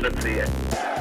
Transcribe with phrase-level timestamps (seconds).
[0.00, 0.95] Let's see it.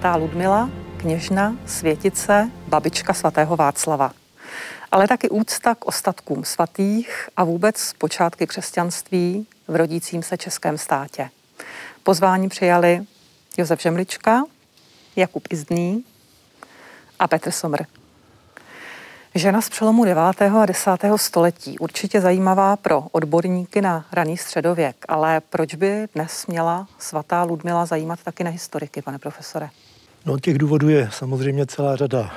[0.00, 4.12] Svatá Ludmila, kněžna, světice, babička svatého Václava.
[4.92, 11.30] Ale taky úcta k ostatkům svatých a vůbec počátky křesťanství v rodícím se českém státě.
[12.02, 13.02] Pozvání přijali
[13.58, 14.42] Josef Žemlička,
[15.16, 16.04] Jakub Izdný
[17.18, 17.82] a Petr Somr.
[19.34, 20.22] Žena z přelomu 9.
[20.42, 20.90] a 10.
[21.16, 27.86] století, určitě zajímavá pro odborníky na raný středověk, ale proč by dnes měla svatá Ludmila
[27.86, 29.70] zajímat taky na historiky, pane profesore?
[30.26, 32.32] No, těch důvodů je samozřejmě celá řada.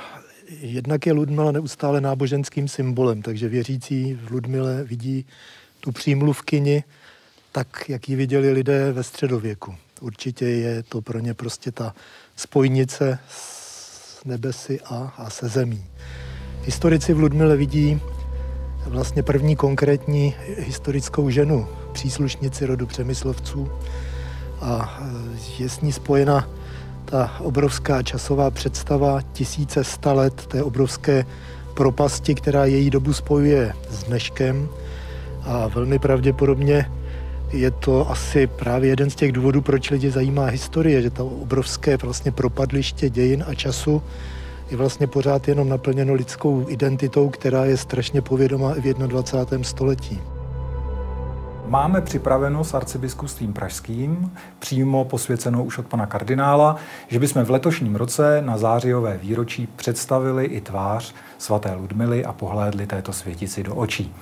[0.60, 5.26] Jednak je Ludmila neustále náboženským symbolem, takže věřící v Ludmile vidí
[5.80, 6.84] tu přímluvkyni
[7.52, 9.74] tak, jak ji viděli lidé ve středověku.
[10.00, 11.94] Určitě je to pro ně prostě ta
[12.36, 15.84] spojnice s nebesy a, a se zemí.
[16.62, 18.00] Historici v Ludmile vidí
[18.86, 23.70] vlastně první konkrétní historickou ženu, příslušnici rodu Přemyslovců
[24.60, 25.02] a
[25.58, 26.48] je s ní spojena
[27.14, 31.26] ta obrovská časová představa tisíce sta let té obrovské
[31.74, 34.68] propasti, která její dobu spojuje s dneškem
[35.42, 36.90] a velmi pravděpodobně
[37.52, 41.96] je to asi právě jeden z těch důvodů, proč lidi zajímá historie, že to obrovské
[41.96, 44.02] vlastně propadliště dějin a času
[44.70, 49.64] je vlastně pořád jenom naplněno lidskou identitou, která je strašně povědomá i v 21.
[49.64, 50.33] století.
[51.66, 56.76] Máme připraveno s arcibiskupstvím pražským, přímo posvěcenou už od pana kardinála,
[57.08, 62.86] že bychom v letošním roce na zářijové výročí představili i tvář svaté Ludmily a pohlédli
[62.86, 64.14] této světici do očí.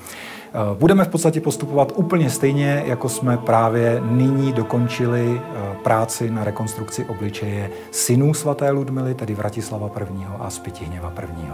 [0.54, 6.44] Eh, budeme v podstatě postupovat úplně stejně, jako jsme právě nyní dokončili eh, práci na
[6.44, 10.26] rekonstrukci obličeje synů svaté Ludmily, tedy Vratislava I.
[10.38, 11.52] a Spitihněva I.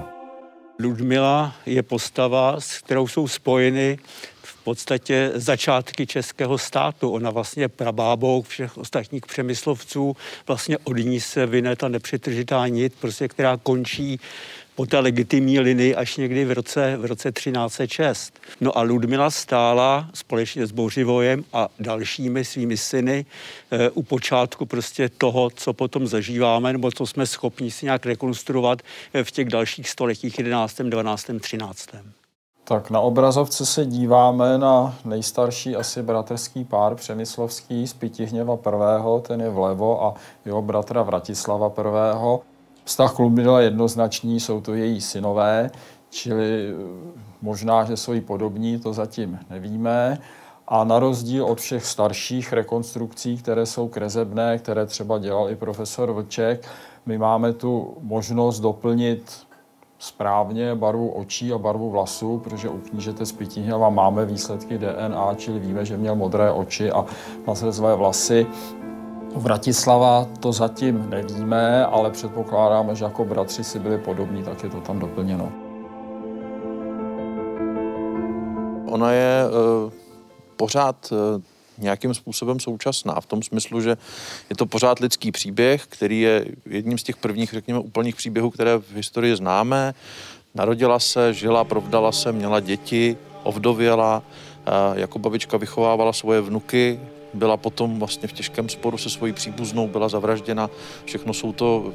[0.82, 3.98] Ludmila je postava, s kterou jsou spojeny
[4.68, 7.10] podstatě začátky českého státu.
[7.10, 13.28] Ona vlastně prabábou všech ostatních přemyslovců, vlastně od ní se vyne ta nepřetržitá nit, prostě,
[13.28, 14.20] která končí
[14.74, 18.40] po té legitimní linii až někdy v roce, v roce 1306.
[18.60, 23.26] No a Ludmila stála společně s Bořivojem a dalšími svými syny
[23.70, 28.82] e, u počátku prostě toho, co potom zažíváme, nebo co jsme schopni si nějak rekonstruovat
[29.14, 32.17] eh, v těch dalších stoletích 11., 12., 13.
[32.68, 39.40] Tak na obrazovce se díváme na nejstarší asi bratrský pár Přemyslovský z Pitihněva I., ten
[39.40, 40.14] je vlevo, a
[40.44, 42.38] jeho bratra Vratislava I.
[42.84, 45.70] Vztah k Ludmile jednoznačný, jsou to její synové,
[46.10, 46.74] čili eh,
[47.42, 50.18] možná, že jsou jí podobní, to zatím nevíme.
[50.68, 56.12] A na rozdíl od všech starších rekonstrukcí, které jsou krezebné, které třeba dělal i profesor
[56.12, 56.68] Vlček,
[57.06, 59.47] my máme tu možnost doplnit
[59.98, 65.58] správně barvu očí a barvu vlasů, protože u knížete z Pitíhnava máme výsledky DNA, čili
[65.58, 67.04] víme, že měl modré oči a
[67.72, 68.46] své vlasy.
[69.34, 74.70] U Vratislava to zatím nevíme, ale předpokládáme, že jako bratři si byli podobní, tak je
[74.70, 75.52] to tam doplněno.
[78.90, 79.92] Ona je uh,
[80.56, 81.42] pořád uh
[81.78, 83.20] nějakým způsobem současná.
[83.20, 83.96] V tom smyslu, že
[84.50, 88.76] je to pořád lidský příběh, který je jedním z těch prvních, řekněme, úplných příběhů, které
[88.76, 89.94] v historii známe.
[90.54, 94.22] Narodila se, žila, provdala se, měla děti, ovdověla,
[94.94, 97.00] jako babička vychovávala svoje vnuky,
[97.34, 100.70] byla potom vlastně v těžkém sporu se svojí příbuznou, byla zavražděna.
[101.04, 101.92] Všechno jsou to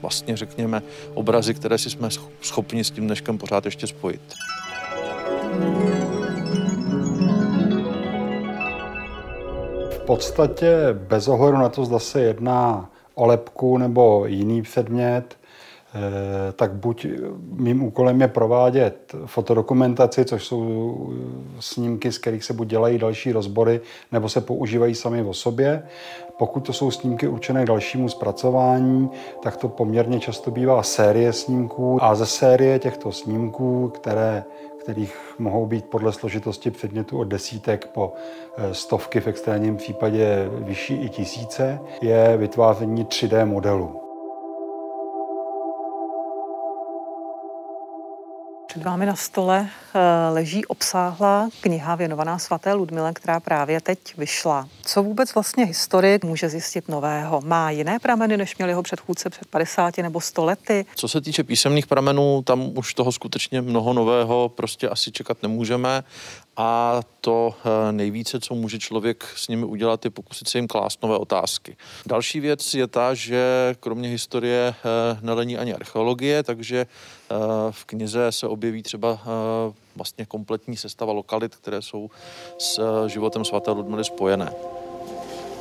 [0.00, 0.82] vlastně, řekněme,
[1.14, 2.08] obrazy, které si jsme
[2.42, 4.20] schopni s tím dneškem pořád ještě spojit.
[10.10, 16.72] Podstatě bez ohledu na to, zda se jedná o lepku nebo jiný předmět, eh, tak
[16.72, 17.06] buď
[17.52, 21.12] mým úkolem je provádět fotodokumentaci, což jsou
[21.60, 23.80] snímky, z kterých se buď dělají další rozbory,
[24.12, 25.82] nebo se používají sami o sobě.
[26.38, 29.10] Pokud to jsou snímky určené k dalšímu zpracování,
[29.42, 34.44] tak to poměrně často bývá série snímků a ze série těchto snímků, které
[34.80, 38.12] kterých mohou být podle složitosti předmětu od desítek po
[38.56, 44.09] eh, stovky, v extrémním případě vyšší i tisíce, je vytváření 3D modelu.
[48.70, 49.98] Před vámi na stole eh,
[50.32, 54.68] leží obsáhlá kniha věnovaná svaté Ludmile, která právě teď vyšla.
[54.82, 57.40] Co vůbec vlastně historik může zjistit nového?
[57.40, 60.86] Má jiné prameny, než měl jeho předchůdce před 50 nebo 100 lety?
[60.94, 66.02] Co se týče písemných pramenů, tam už toho skutečně mnoho nového prostě asi čekat nemůžeme
[66.60, 71.02] a to eh, nejvíce, co může člověk s nimi udělat, je pokusit se jim klást
[71.02, 71.76] nové otázky.
[72.06, 77.34] Další věc je ta, že kromě historie eh, nelení ani archeologie, takže eh,
[77.70, 79.18] v knize se objeví třeba
[79.96, 82.10] vlastně kompletní sestava lokalit, které jsou
[82.58, 84.52] s životem svaté Ludmily spojené.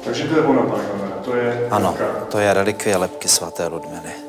[0.03, 0.83] Takže to je ona, pane
[1.25, 1.67] to je...
[1.71, 1.97] Ano,
[2.31, 4.28] to je relikvie lepky svaté Ludmily.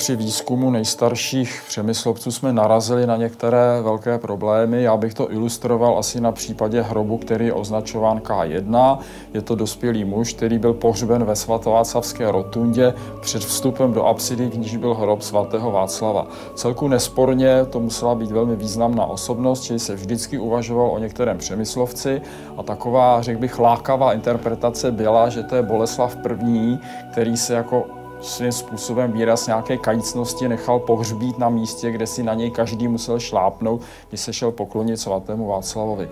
[0.00, 4.82] Při výzkumu nejstarších přemyslovců jsme narazili na některé velké problémy.
[4.82, 8.98] Já bych to ilustroval asi na případě hrobu, který je označován K1.
[9.34, 14.58] Je to dospělý muž, který byl pohřben ve svatováclavské rotundě před vstupem do apsidy, v
[14.58, 16.26] níž byl hrob svatého Václava.
[16.54, 22.22] Celku nesporně to musela být velmi významná osobnost, čili se vždycky uvažoval o některém přemyslovci
[22.56, 26.78] a taková, řekl bych, lákavá interpretace byla, že to je Boleslav I.,
[27.12, 32.34] který se jako svým způsobem výraz nějaké kajícnosti nechal pohřbít na místě, kde si na
[32.34, 36.08] něj každý musel šlápnout, když se šel poklonit svatému Václavovi.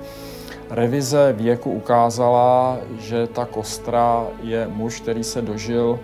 [0.71, 5.99] Revize věku ukázala, že ta kostra je muž, který se dožil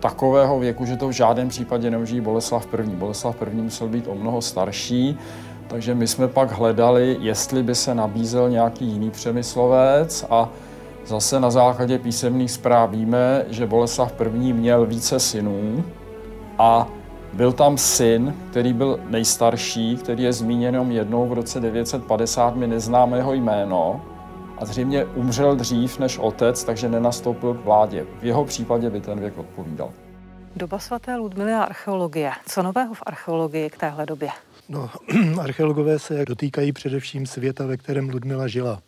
[0.00, 2.82] takového věku, že to v žádném případě nemůže Boleslav I.
[2.82, 3.54] Boleslav I.
[3.54, 5.18] musel být o mnoho starší,
[5.66, 10.48] takže my jsme pak hledali, jestli by se nabízel nějaký jiný přemyslovec a
[11.06, 14.52] Zase na základě písemných zpráv víme, že Boleslav I.
[14.52, 15.84] měl více synů
[16.58, 16.88] a
[17.32, 22.66] byl tam syn, který byl nejstarší, který je zmíněn jenom jednou v roce 950, my
[22.66, 24.00] neznáme jeho jméno
[24.58, 28.06] a zřejmě umřel dřív než otec, takže nenastoupil k vládě.
[28.20, 29.90] V jeho případě by ten věk odpovídal.
[30.56, 32.30] Doba svaté Ludmily a archeologie.
[32.46, 34.28] Co nového v archeologii k téhle době?
[34.68, 34.90] No,
[35.40, 38.82] archeologové se dotýkají především světa, ve kterém Ludmila žila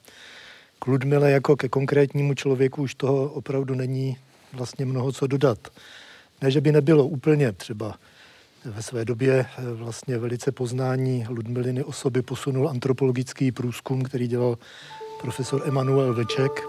[0.79, 4.17] k Ludmile jako ke konkrétnímu člověku už toho opravdu není
[4.53, 5.59] vlastně mnoho co dodat.
[6.43, 7.95] Ne, že by nebylo úplně třeba
[8.65, 14.59] ve své době eh, vlastně velice poznání Ludmiliny osoby posunul antropologický průzkum, který dělal
[15.21, 16.63] profesor Emanuel Veček.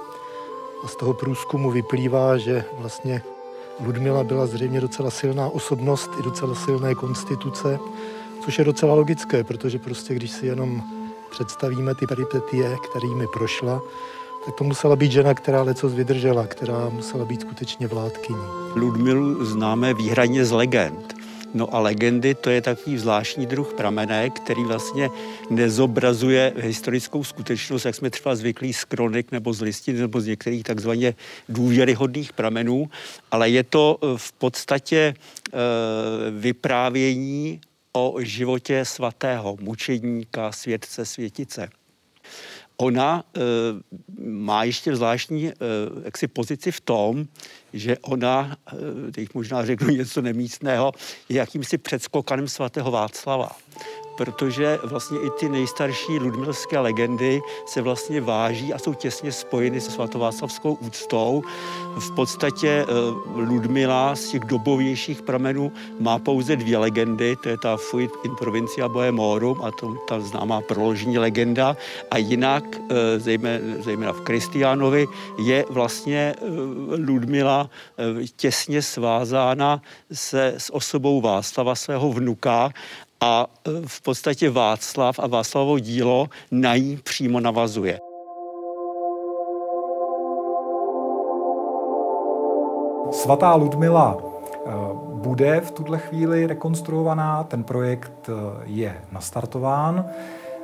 [0.83, 3.21] A z toho průzkumu vyplývá, že vlastně
[3.85, 7.79] Ludmila byla zřejmě docela silná osobnost i docela silné konstituce,
[8.45, 10.98] což je docela logické, protože prostě když si jenom
[11.29, 13.81] představíme ty peripetie, kterými prošla,
[14.45, 18.39] tak to musela být žena, která leco vydržela, která musela být skutečně vládkyní.
[18.75, 21.19] Ludmilu známe výhradně z legend.
[21.53, 25.09] No a legendy to je takový zvláštní druh pramené, který vlastně
[25.49, 30.63] nezobrazuje historickou skutečnost, jak jsme třeba zvyklí z kronik nebo z listin nebo z některých
[30.63, 31.15] takzvaně
[31.49, 32.89] důvěryhodných pramenů,
[33.31, 35.15] ale je to eh, v podstatě e,
[36.31, 37.61] vyprávění
[37.93, 41.69] o životě svatého mučedníka, světce, světice.
[42.77, 43.39] Ona e,
[44.29, 45.53] má ještě zvláštní e,
[46.03, 47.25] jaksi pozici v tom,
[47.73, 48.57] že ona,
[49.07, 50.91] e, teď možná řeknu něco nemístného,
[51.29, 53.49] je jakýmsi předskokanem svatého Václava
[54.19, 59.91] protože vlastně i ty nejstarší ludmilské legendy se vlastně váží a jsou těsně spojeny se
[59.91, 61.43] svatováclavskou úctou.
[61.99, 62.85] V podstatě eh,
[63.35, 68.87] Ludmila z těch dobovějších pramenů má pouze dvě legendy, to je ta Fuit in provincia
[68.87, 71.77] Bohemorum a to ta známá proložní legenda.
[72.11, 75.07] A jinak, eh, zejména, zejména v Kristiánovi,
[75.39, 76.43] je vlastně eh,
[77.07, 77.69] Ludmila
[78.35, 79.81] těsně svázána
[80.11, 82.71] se s osobou Václava, svého vnuka
[83.21, 87.99] a e, v podstatě Václav a Václavovo dílo na ní přímo navazuje.
[93.11, 94.69] Svatá Ludmila e,
[95.13, 98.33] bude v tuhle chvíli rekonstruovaná, ten projekt e,
[98.65, 100.05] je nastartován.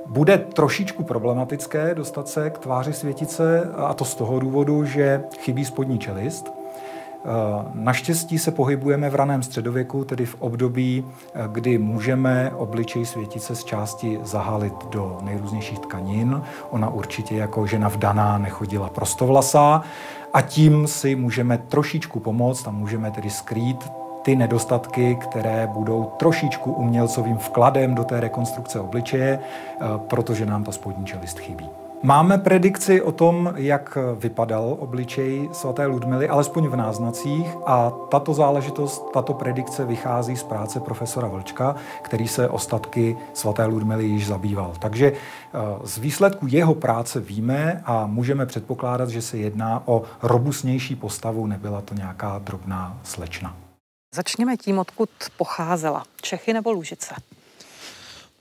[0.05, 5.65] Bude trošičku problematické dostat se k tváři světice, a to z toho důvodu, že chybí
[5.65, 6.51] spodní čelist.
[7.73, 11.05] Naštěstí se pohybujeme v raném středověku, tedy v období,
[11.51, 16.41] kdy můžeme obličej světice z části zahalit do nejrůznějších tkanin.
[16.69, 19.81] Ona určitě jako žena vdaná nechodila prostovlasá
[20.33, 23.89] a tím si můžeme trošičku pomoct a můžeme tedy skrýt
[24.21, 30.71] ty nedostatky, které budou trošičku umělcovým vkladem do té rekonstrukce obličeje, eh, protože nám ta
[30.71, 31.69] spodní čelist chybí.
[32.05, 39.09] Máme predikci o tom, jak vypadal obličej svaté Ludmily, alespoň v náznacích a tato záležitost,
[39.13, 44.73] tato predikce vychází z práce profesora Vlčka, který se ostatky svaté Ludmily již zabýval.
[44.79, 50.95] Takže eh, z výsledku jeho práce víme a můžeme předpokládat, že se jedná o robustnější
[50.95, 53.55] postavu, nebyla to nějaká drobná slečna.
[54.15, 56.03] Začněme tím, odkud pocházela.
[56.21, 57.15] Čechy nebo Lužice?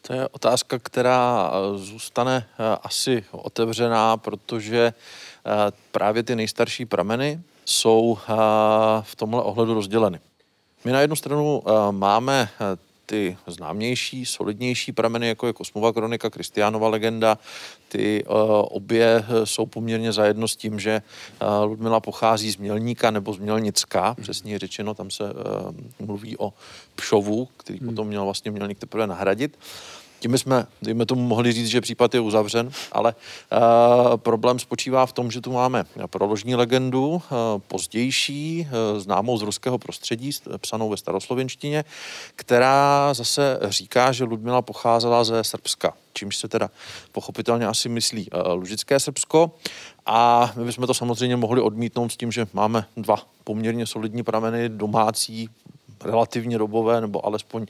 [0.06, 7.40] To je otázka, která eh, zůstane eh, asi otevřená, protože eh, právě ty nejstarší prameny
[7.64, 8.18] jsou
[9.00, 10.20] v tomhle ohledu rozděleny.
[10.84, 12.48] My na jednu stranu máme
[13.06, 17.38] ty známější, solidnější prameny, jako je Kosmova kronika, Kristiánova legenda,
[17.88, 18.34] ty uh,
[18.70, 21.02] obě jsou poměrně zajedno s tím, že
[21.42, 24.22] uh, Ludmila pochází z Mělníka nebo z Mělnicka, hmm.
[24.22, 26.52] přesně řečeno, tam se uh, mluví o
[26.94, 27.88] Pšovu, který hmm.
[27.88, 29.58] potom měl vlastně Mělník teprve nahradit.
[30.24, 35.12] Tím jsme, dejme tomu, mohli říct, že případ je uzavřen, ale uh, problém spočívá v
[35.12, 37.20] tom, že tu máme proložní legendu, uh,
[37.68, 41.84] pozdější, uh, známou z ruského prostředí, psanou ve staroslovenštině,
[42.36, 46.70] která zase říká, že Ludmila pocházela ze Srbska, čímž se teda
[47.12, 49.50] pochopitelně asi myslí uh, Lužické Srbsko.
[50.06, 54.68] A my bychom to samozřejmě mohli odmítnout s tím, že máme dva poměrně solidní prameny
[54.68, 55.48] domácí,
[56.04, 57.66] relativně dobové, nebo alespoň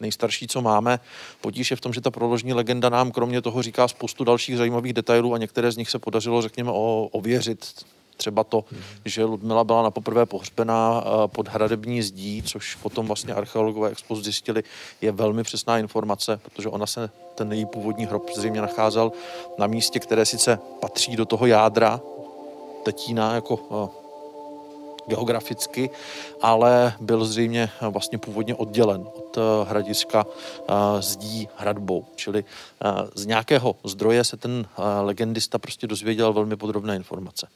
[0.00, 1.00] nejstarší, co máme.
[1.40, 4.92] Potíž je v tom, že ta proložní legenda nám kromě toho říká spoustu dalších zajímavých
[4.92, 7.84] detailů a některé z nich se podařilo, řekněme, o, ověřit
[8.18, 8.64] třeba to,
[9.04, 14.18] že Ludmila byla na poprvé pohřbená eh, pod hradební zdí, což potom vlastně archeologové expoz
[14.18, 14.62] zjistili,
[15.00, 19.12] je velmi přesná informace, protože ona se, ten její původní hrob zřejmě nacházel
[19.58, 22.00] na místě, které sice patří do toho jádra
[22.84, 24.07] Tetína jako eh,
[25.08, 25.90] geograficky,
[26.42, 30.72] ale byl zřejmě vlastně původně oddělen od eh, hradiska eh,
[31.02, 32.04] zdí hradbou.
[32.16, 34.66] Čili eh, z nějakého zdroje se ten
[35.00, 37.48] legendista prostě dozvěděl velmi podrobné informace.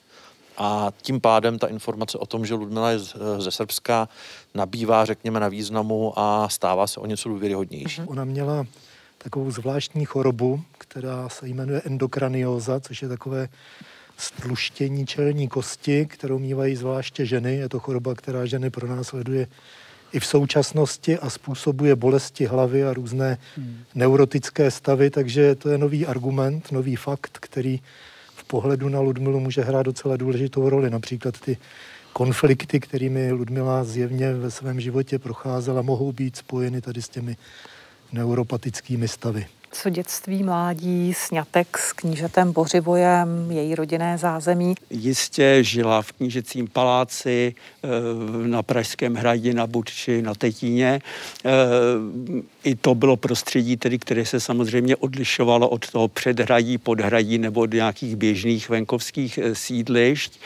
[0.59, 2.99] A tím pádem ta informace o tom, že Ludmila je
[3.39, 4.09] ze Srbska,
[4.55, 8.03] nabývá, řekněme, na významu a stává se o něco důvěryhodnější.
[8.07, 8.67] Ona měla
[9.19, 13.49] takovou zvláštní chorobu, která se jmenuje endokranioza, což je takové
[14.17, 17.57] stluštění čelní kosti, kterou mývají zvláště ženy.
[17.57, 19.47] Je to choroba, která ženy pronásleduje
[20.13, 23.79] i v současnosti a způsobuje bolesti hlavy a různé hmm.
[23.95, 27.81] neurotické stavy, takže to je nový argument, nový fakt, který
[28.37, 30.91] v pohledu na Ludmilu může hrát docela důležitou roli.
[30.91, 31.57] Například ty
[32.13, 37.37] konflikty, kterými Ludmila zjevně ve svém životě procházela, mohou být spojeny tady s těmi
[38.13, 44.75] neuropatickými stavy co dětství, mládí, snětek s knížetem Bořivojem, její rodinné zázemí?
[44.91, 47.89] Jistě žila v knížecím paláci eh,
[48.49, 51.01] na Pražském hradě, na Budči, na Tetíně.
[51.45, 51.51] Eh,
[52.65, 57.73] I to bylo prostředí, tedy, které se samozřejmě odlišovalo od toho předhradí, podhradí nebo od
[57.73, 60.41] nějakých běžných venkovských eh, sídlišť.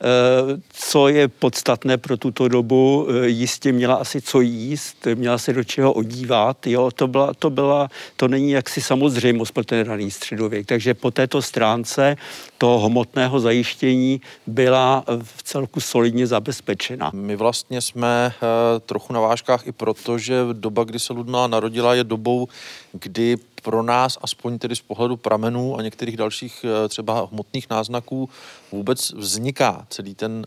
[0.00, 5.52] Eh, co je podstatné pro tuto dobu, eh, jistě měla asi co jíst, měla se
[5.52, 10.10] do čeho odívat, jo, to, byla, to, byla, to není jaksi samozřejmost pro ten raný
[10.10, 12.16] středověk, takže po této stránce
[12.58, 17.10] toho hmotného zajištění byla v celku solidně zabezpečena.
[17.14, 21.94] My vlastně jsme eh, trochu na vážkách i proto, že doba, kdy se Ludmila narodila,
[21.94, 22.48] je dobou,
[22.92, 28.28] kdy pro nás, aspoň tedy z pohledu pramenů a některých dalších eh, třeba hmotných náznaků,
[28.72, 30.46] vůbec vzniká celý ten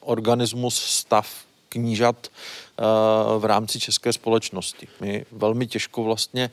[0.00, 1.28] organismus, stav
[1.68, 2.82] knížat eh,
[3.38, 4.88] v rámci české společnosti.
[5.00, 6.50] My velmi těžko vlastně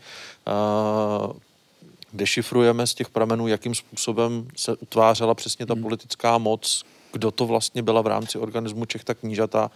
[2.14, 5.84] dešifrujeme z těch pramenů, jakým způsobem se utvářela přesně ta hmm.
[5.84, 9.72] politická moc, kdo to vlastně byla v rámci organismu Čech ta knížata.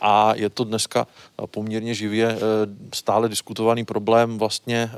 [0.00, 1.06] A je to dneska
[1.46, 2.38] poměrně živě
[2.94, 4.90] stále diskutovaný problém vlastně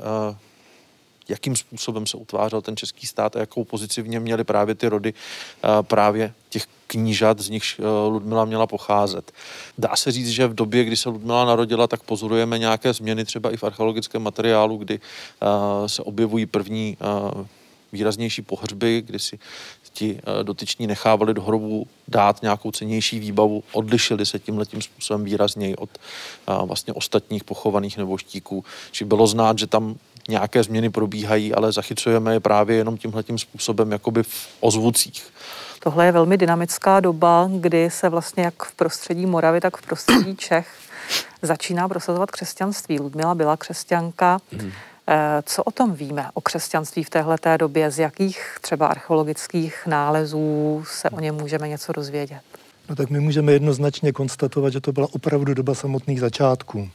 [1.31, 4.87] jakým způsobem se utvářel ten český stát a jakou pozici v něm měly právě ty
[4.87, 5.13] rody
[5.81, 9.31] právě těch knížat, z nichž e, Ludmila měla pocházet.
[9.77, 13.51] Dá se říct, že v době, kdy se Ludmila narodila, tak pozorujeme nějaké změny třeba
[13.51, 14.99] i v archeologickém materiálu, kdy
[15.87, 16.97] se objevují první
[17.93, 19.39] výraznější pohřby, kdy si
[19.93, 25.75] ti dotyční nechávali do hrobu dát nějakou cenější výbavu, odlišili se tím letím způsobem výrazněji
[25.75, 25.89] od
[26.63, 28.65] vlastně ostatních pochovaných neboštíků.
[28.91, 29.95] Či bylo znát, že tam
[30.31, 35.27] nějaké změny probíhají, ale zachycujeme je právě jenom tímhletím způsobem, jakoby v ozvucích.
[35.83, 40.35] Tohle je velmi dynamická doba, kdy se vlastně jak v prostředí Moravy, tak v prostředí
[40.35, 40.67] Čech
[41.41, 42.99] začíná prosazovat křesťanství.
[42.99, 44.39] Ludmila byla křesťanka.
[44.51, 44.71] Hmm.
[45.45, 47.91] Co o tom víme, o křesťanství v téhle době?
[47.91, 52.41] Z jakých třeba archeologických nálezů se o něm můžeme něco dozvědět?
[52.89, 56.89] No tak my můžeme jednoznačně konstatovat, že to byla opravdu doba samotných začátků.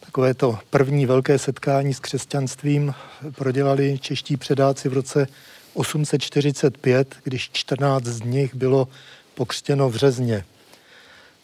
[0.00, 2.94] Takové to první velké setkání s křesťanstvím
[3.34, 5.26] prodělali čeští předáci v roce
[5.74, 8.88] 845, když 14 z nich bylo
[9.34, 10.44] pokřtěno v Řezně.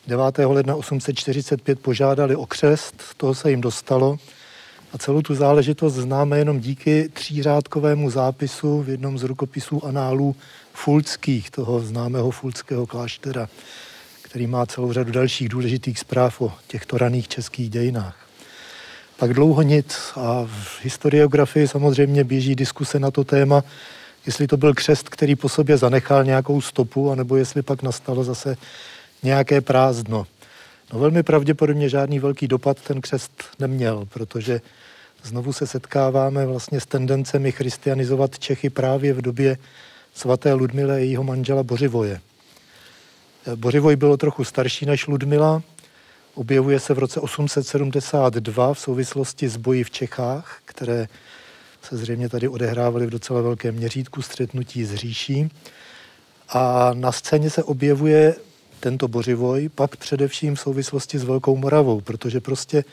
[0.07, 0.39] 9.
[0.39, 4.19] ledna 845 požádali o křest, toho se jim dostalo
[4.93, 10.37] a celou tu záležitost známe jenom díky třířádkovému zápisu v jednom z rukopisů análů
[10.73, 13.49] Fulckých, toho známého Fulckého kláštera,
[14.23, 18.26] který má celou řadu dalších důležitých zpráv o těchto raných českých dějinách.
[19.17, 20.13] Pak dlouho nic.
[20.17, 23.65] A v historiografii samozřejmě běží diskuse na to téma,
[24.27, 28.57] jestli to byl křest, který po sobě zanechal nějakou stopu, anebo jestli pak nastalo zase
[29.23, 30.27] nějaké prázdno.
[30.93, 34.61] No velmi pravděpodobně žádný velký dopad ten křest neměl, protože
[35.23, 39.59] znovu se setkáváme vlastně s tendencemi christianizovat Čechy právě v době
[40.15, 42.21] svaté Ludmile a jejího manžela Bořivoje.
[43.55, 45.63] Bořivoj bylo trochu starší než Ludmila,
[46.37, 51.09] objevuje se v roce 872 v souvislosti s boji v Čechách, které
[51.83, 55.51] se zřejmě tady odehrávaly v docela velkém měřítku střetnutí s říší.
[56.49, 58.35] A na scéně se objevuje
[58.81, 62.85] tento bořivoj, pak především v souvislosti s Velkou Moravou, protože prostě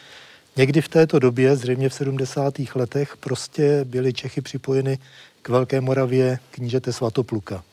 [0.55, 2.53] někdy v této době, zřejmě v 70.
[2.75, 5.00] letech, prostě byly Čechy připojeny
[5.41, 7.63] k Velké Moravě knížete Svatopluka.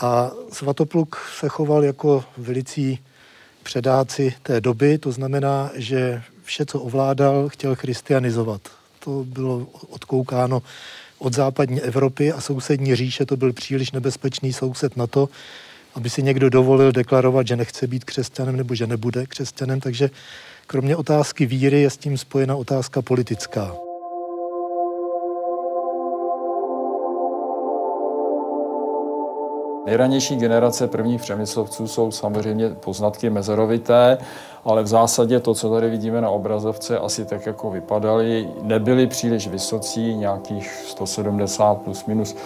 [0.00, 2.98] A Svatopluk se choval jako velicí
[3.64, 8.60] předáci té doby, to znamená, že vše, co ovládal, chtěl christianizovat.
[9.04, 10.62] To bylo odkoukáno
[11.18, 15.28] od západní Evropy a sousední říše to byl příliš nebezpečný soused na to,
[15.94, 20.10] aby si někdo dovolil deklarovat, že nechce být křesťanem nebo že nebude křesťanem, takže
[20.66, 23.83] kromě otázky víry je s tím spojena otázka politická.
[29.86, 34.18] Nejranější generace prvních přemyslovců jsou samozřejmě poznatky mezerovité,
[34.64, 39.48] ale v zásadě to, co tady vidíme na obrazovce, asi tak jako vypadaly, nebyly příliš
[39.48, 42.36] vysocí, nějakých 170 plus minus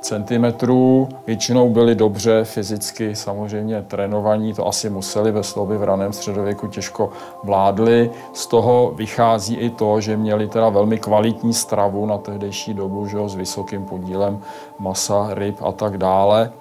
[0.00, 1.08] centimetrů.
[1.26, 7.10] Většinou byli dobře fyzicky samozřejmě trénovaní, to asi museli ve slovy v raném středověku těžko
[7.44, 8.10] vládli.
[8.32, 13.16] Z toho vychází i to, že měli teda velmi kvalitní stravu na tehdejší dobu, že
[13.16, 14.40] jo, s vysokým podílem
[14.78, 16.52] masa, ryb a tak dále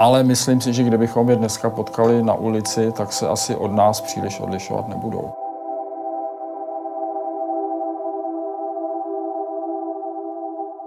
[0.00, 4.00] ale myslím si, že kdybychom je dneska potkali na ulici, tak se asi od nás
[4.00, 5.32] příliš odlišovat nebudou.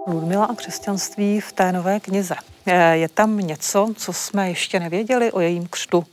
[0.06, 2.34] Ludmila a křesťanství v té nové knize.
[2.92, 6.04] Je tam něco, co jsme ještě nevěděli o jejím křtu?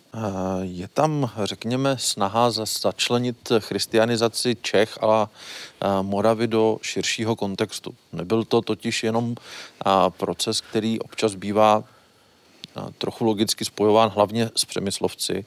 [0.61, 5.27] Je tam, řekněme, snaha začlenit christianizaci Čech a
[6.01, 7.93] Moravy do širšího kontextu.
[8.13, 9.35] Nebyl to totiž jenom
[10.17, 11.83] proces, který občas bývá
[12.97, 15.45] trochu logicky spojován hlavně s přemyslovci.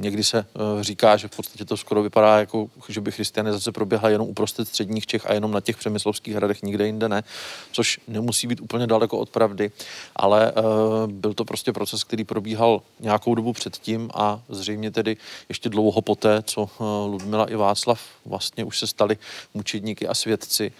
[0.00, 0.44] Někdy se e,
[0.84, 5.06] říká, že v podstatě to skoro vypadá jako, že by christianizace proběhla jenom uprostřed středních
[5.06, 7.24] Čech a jenom na těch přemyslovských hradech, nikde jinde ne,
[7.72, 9.70] což nemusí být úplně daleko od pravdy,
[10.16, 15.16] ale uh, byl to prostě proces, který probíhal nějakou dobu předtím a zřejmě tedy
[15.48, 19.18] ještě dlouho poté, co uh, Ludmila i Václav vlastně už se stali
[19.54, 20.72] mučedníky a svědci.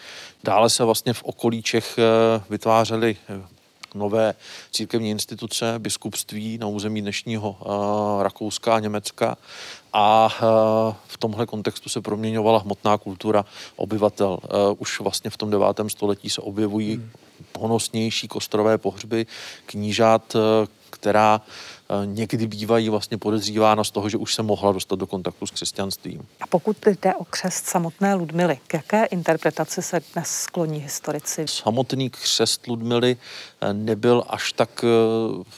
[0.44, 1.98] Dále se vlastně v okolí Čech
[2.50, 3.16] vytvářely
[3.94, 4.34] nové
[4.72, 9.36] církevní instituce, biskupství na území dnešního uh, Rakouska a Německa
[9.92, 13.44] a uh, v tomhle kontextu se proměňovala hmotná kultura
[13.76, 14.30] obyvatel.
[14.42, 17.10] Uh, už vlastně v tom devátém století se objevují hmm.
[17.58, 19.26] honosnější kostrové pohřby
[19.66, 20.36] knížat,
[20.90, 21.40] která
[22.04, 26.26] někdy bývají vlastně podezřívána z toho, že už se mohla dostat do kontaktu s křesťanstvím.
[26.40, 31.44] A pokud jde o křest samotné Ludmily, k jaké interpretaci se dnes skloní historici?
[31.48, 33.16] Samotný křest Ludmily
[33.60, 34.88] eh, nebyl až tak eh,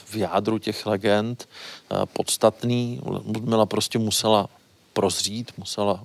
[0.05, 1.49] v jádru těch legend
[2.13, 3.01] podstatný.
[3.05, 4.47] Ludmila prostě musela
[4.93, 6.03] prozřít, musela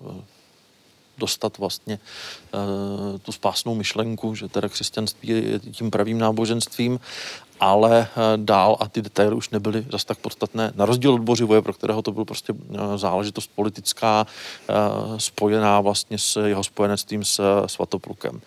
[1.18, 1.98] dostat vlastně
[2.54, 7.00] uh, tu spásnou myšlenku, že teda křesťanství je tím pravým náboženstvím
[7.60, 10.72] ale eh, dál a ty detaily už nebyly zas tak podstatné.
[10.74, 14.26] Na rozdíl od Bořivoje, pro kterého to byl prostě eh, záležitost politická,
[15.16, 18.40] spojená vlastně s jeho spojenectvím s Svatoplukem.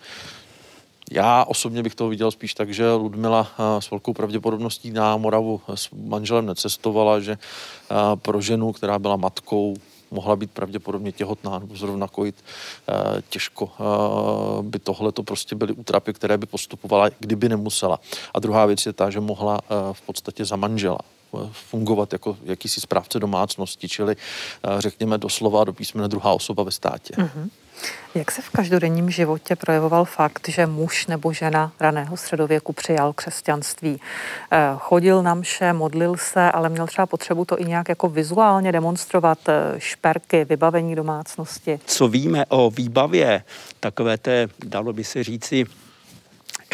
[1.10, 5.90] Já osobně bych to viděl spíš tak, že Ludmila s velkou pravděpodobností na Moravu s
[5.90, 7.38] manželem necestovala, že
[8.22, 9.76] pro ženu, která byla matkou,
[10.10, 12.34] mohla být pravděpodobně těhotná nebo zrovna kojit
[12.88, 13.70] eh, těžko.
[13.80, 18.00] Eh, by tohle to prostě byly útrapy, které by postupovala, kdyby nemusela.
[18.34, 20.98] A druhá věc je ta, že mohla eh, v podstatě za manžela
[21.52, 24.16] fungovat jako jakýsi správce domácnosti, čili
[24.78, 27.14] řekněme doslova do písmene druhá osoba ve státě.
[27.16, 27.48] Mm-hmm.
[28.14, 34.00] Jak se v každodenním životě projevoval fakt, že muž nebo žena raného středověku přijal křesťanství?
[34.50, 38.72] Eh, chodil na mše, modlil se, ale měl třeba potřebu to i nějak jako vizuálně
[38.72, 41.80] demonstrovat, eh, šperky, vybavení domácnosti?
[41.86, 43.42] Co víme o výbavě
[43.80, 45.64] takové té, dalo by se říci,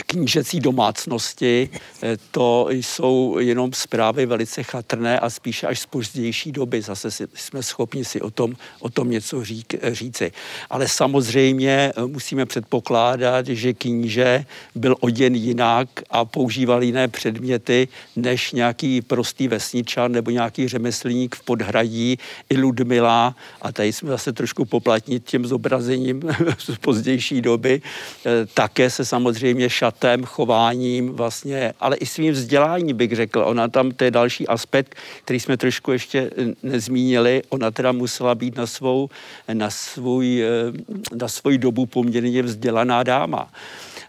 [0.01, 1.69] knížecí domácnosti,
[2.03, 6.83] eh, to jsou jenom zprávy velice chatrné a spíše až z pozdější doby.
[6.83, 10.33] Zase si, jsme schopni si o tom, o tom něco řík, říci.
[10.71, 18.53] Ale samozřejmě eh, musíme předpokládat, že kníže byl oděn jinak a používal jiné předměty než
[18.53, 22.19] nějaký prostý vesničan nebo nějaký řemeslník v podhradí
[22.51, 23.37] i Ludmila.
[23.63, 26.23] A tady jsme zase trošku poplatnit tím zobrazením
[26.59, 27.83] z pozdější doby.
[28.27, 33.43] Eh, také se samozřejmě šatem, chováním vlastně, ale i svým vzděláním bych řekl.
[33.47, 34.95] Ona tam, to je další aspekt,
[35.25, 36.31] který jsme trošku ještě
[36.63, 37.43] nezmínili.
[37.49, 39.09] Ona teda musela být na svou,
[39.53, 40.49] na svůj, eh,
[41.15, 43.49] na svou dobu poměrně vzdělaná dáma.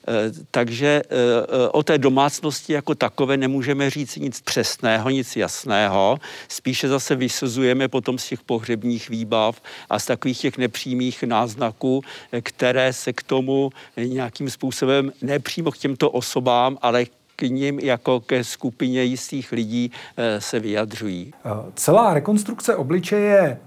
[0.08, 6.18] Eh, takže eh, o té domácnosti jako takové nemůžeme říct nic přesného, nic jasného.
[6.48, 12.42] Spíše zase vysuzujeme potom z těch pohřebních výbav a z takových těch nepřímých náznaků, eh,
[12.42, 18.44] které se k tomu nějakým způsobem nepřímo k těmto osobám, ale k ním jako ke
[18.44, 19.92] skupině jistých lidí
[20.40, 21.34] se vyjadřují.
[21.76, 23.60] Celá rekonstrukce obličeje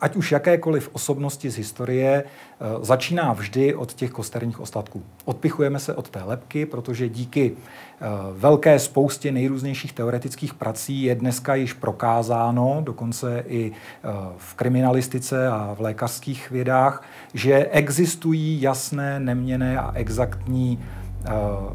[0.00, 5.02] ať už jakékoliv osobnosti z historie, eh, začíná vždy od těch kosterních ostatků.
[5.24, 11.54] Odpichujeme se od té lepky, protože díky eh, velké spoustě nejrůznějších teoretických prací je dneska
[11.54, 17.02] již prokázáno, dokonce i eh, v kriminalistice a v lékařských vědách,
[17.34, 20.78] že existují jasné, neměné a exaktní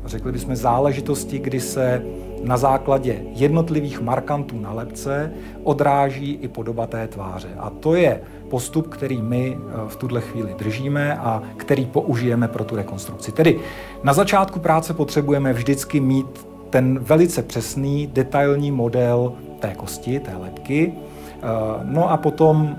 [0.05, 2.01] řekli bychom, záležitosti, kdy se
[2.43, 5.31] na základě jednotlivých markantů na lepce
[5.63, 7.49] odráží i podoba té tváře.
[7.57, 12.63] A to je postup, který my eh, v tuhle chvíli držíme a který použijeme pro
[12.63, 13.31] tu rekonstrukci.
[13.31, 13.59] Tedy
[14.03, 20.93] na začátku práce potřebujeme vždycky mít ten velice přesný, detailní model té kosti, té lepky.
[20.93, 21.47] Eh,
[21.83, 22.75] no a potom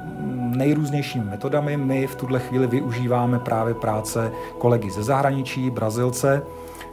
[0.56, 6.42] nejrůznějšími metodami my v tuhle chvíli využíváme právě práce kolegy ze zahraničí, Brazilce.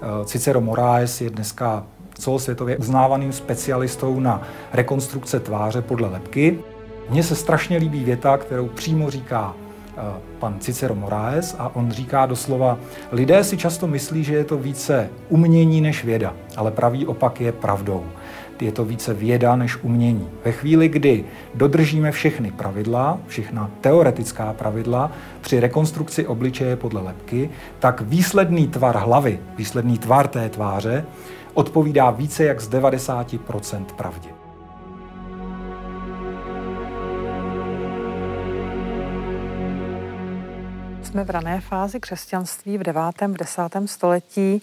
[0.01, 4.41] Eh, Cicero Moraes je dneska celosvětově uznávaným specialistou na
[4.73, 6.59] rekonstrukce tváře podle lepky.
[7.09, 10.01] Mně se strašně líbí věta, kterou přímo říká eh,
[10.39, 12.79] pan Cicero Moraes a on říká doslova,
[13.11, 17.51] lidé si často myslí, že je to více umění než věda, ale pravý opak je
[17.51, 18.03] pravdou.
[18.61, 20.29] Je to více věda než umění.
[20.45, 28.01] Ve chvíli, kdy dodržíme všechny pravidla, všechna teoretická pravidla při rekonstrukci obličeje podle lepky, tak
[28.01, 31.05] výsledný tvar hlavy, výsledný tvar té tváře
[31.53, 34.29] odpovídá více jak z 90% pravdě.
[41.03, 43.01] Jsme v rané fázi křesťanství v 9.
[43.27, 43.61] v 10.
[43.85, 44.61] století.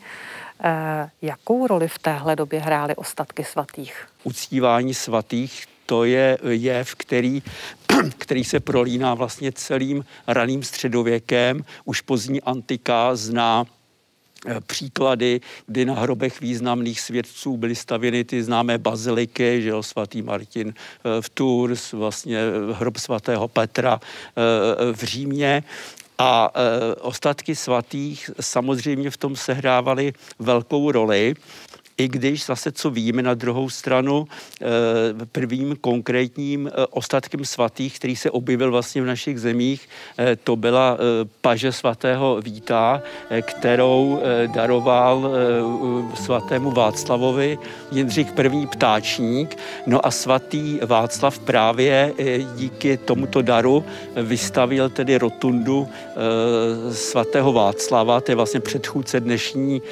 [0.64, 4.09] Eh, jakou roli v téhle době hrály ostatky svatých?
[4.25, 7.42] Uctívání svatých to je jev, který,
[8.18, 11.64] který se prolíná vlastně celým raným středověkem.
[11.85, 13.64] Už pozdní antika zná
[14.47, 20.23] Eh, příklady, kdy na hrobech významných svědců byly stavěny ty známé baziliky, že jo, svatý
[20.23, 22.38] Martin eh, v Tours, vlastně
[22.73, 24.01] hrob svatého Petra
[24.92, 25.62] v Římě.
[26.20, 26.52] A
[27.00, 31.35] ostatky svatých samozřejmě v tom sehrávaly velkou roli
[31.98, 34.28] i když zase, co víme na druhou stranu,
[34.61, 34.66] eh,
[35.32, 40.98] prvním konkrétním eh, ostatkem svatých, který se objevil vlastně v našich zemích, eh, to byla
[41.40, 43.02] paže svatého Víta,
[43.42, 44.22] kterou
[44.54, 45.30] daroval
[46.14, 47.58] svatému Václavovi
[47.92, 49.58] Jindřich první ptáčník.
[49.87, 52.12] No a svatý Václav právě
[52.56, 53.84] díky tomuto daru
[54.16, 55.88] vystavil tedy rotundu
[56.92, 59.82] svatého Václava, to je vlastně předchůdce dnešní,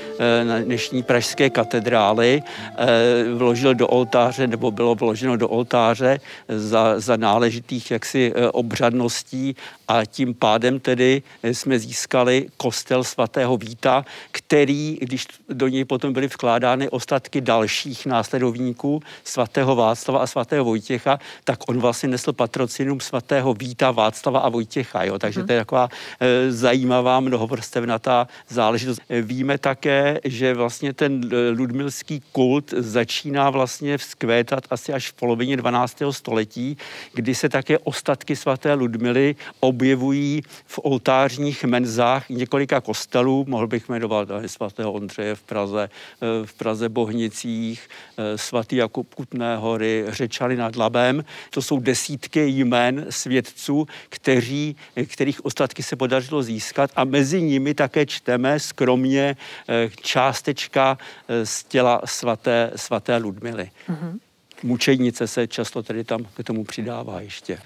[0.65, 2.87] dnešní pražské katedry králi eh,
[3.35, 9.57] vložil do oltáře, nebo bylo vloženo do oltáře za, za náležitých jaksi eh, obřadností
[9.89, 16.13] a tím pádem tedy eh, jsme získali kostel svatého Víta, který, když do něj potom
[16.13, 23.01] byly vkládány ostatky dalších následovníků svatého Václava a svatého Vojtěcha, tak on vlastně nesl patrocinum
[23.01, 25.05] svatého Víta, Václava a Vojtěcha.
[25.05, 25.19] Jo?
[25.19, 25.89] Takže to je taková
[26.21, 29.01] e, zajímavá mnohovrstevnatá záležitost.
[29.23, 31.21] Víme také, že vlastně ten
[31.59, 36.03] Ludmil Ludmilský kult začíná vlastně vzkvétat asi až v polovině 12.
[36.11, 36.77] století,
[37.15, 39.37] kdy se také ostatky svaté Ludmily
[39.77, 46.53] objevují v oltářních menzách několika kostelů, mohl bych jmenovat svatého Ondřeje v Praze, eh, v
[46.55, 51.25] Praze Bohnicích, eh, svatý Jakub Kutné hory, Řečany nad Labem.
[51.51, 58.07] To jsou desítky jmen svědců, kteří, kterých ostatky se podařilo získat a mezi nimi také
[58.07, 59.37] čteme skromně
[59.69, 60.99] eh, částečka
[61.45, 63.71] z těla svaté, svaté Ludmily.
[63.89, 64.19] Mm-hmm.
[64.63, 67.59] Mučednice se často tedy tam k tomu přidává ještě.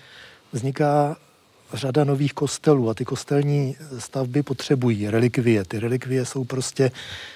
[0.52, 1.16] Vzniká
[1.72, 5.64] řada nových kostelů a ty kostelní stavby potřebují relikvie.
[5.64, 6.90] Ty relikvie jsou prostě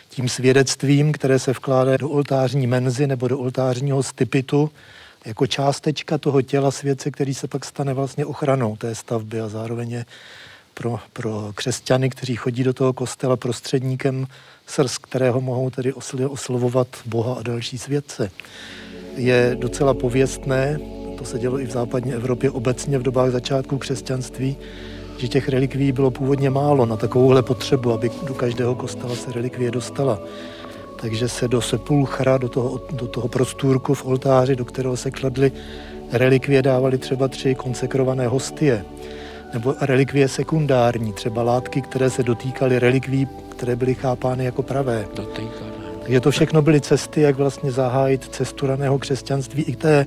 [0.08, 4.70] tím svědectvím, které se vkládá do oltářní menzy nebo do oltářního stypitu,
[5.24, 9.90] jako částečka toho těla světce, který se pak stane vlastně ochranou té stavby a zároveň
[9.90, 10.04] je
[10.74, 14.26] pro, pro křesťany, kteří chodí do toho kostela prostředníkem
[14.66, 15.92] srz, kterého mohou tedy
[16.28, 18.30] oslovovat Boha a další světce.
[19.16, 20.78] Je docela pověstné,
[21.24, 24.56] to se dělo i v západní Evropě obecně v dobách začátku křesťanství,
[25.18, 29.70] že těch relikví bylo původně málo na takovouhle potřebu, aby do každého kostela se relikvie
[29.70, 30.20] dostala.
[31.00, 35.52] Takže se do sepulchra, do toho, do toho prostůrku v oltáři, do kterého se kladly
[36.12, 38.84] relikvie, dávali třeba tři konsekrované hostie.
[39.54, 45.06] Nebo relikvie sekundární, třeba látky, které se dotýkaly relikví, které byly chápány jako pravé.
[45.16, 45.74] Dotýkaly.
[46.04, 50.06] Takže to všechno byly cesty, jak vlastně zahájit cestu raného křesťanství i k té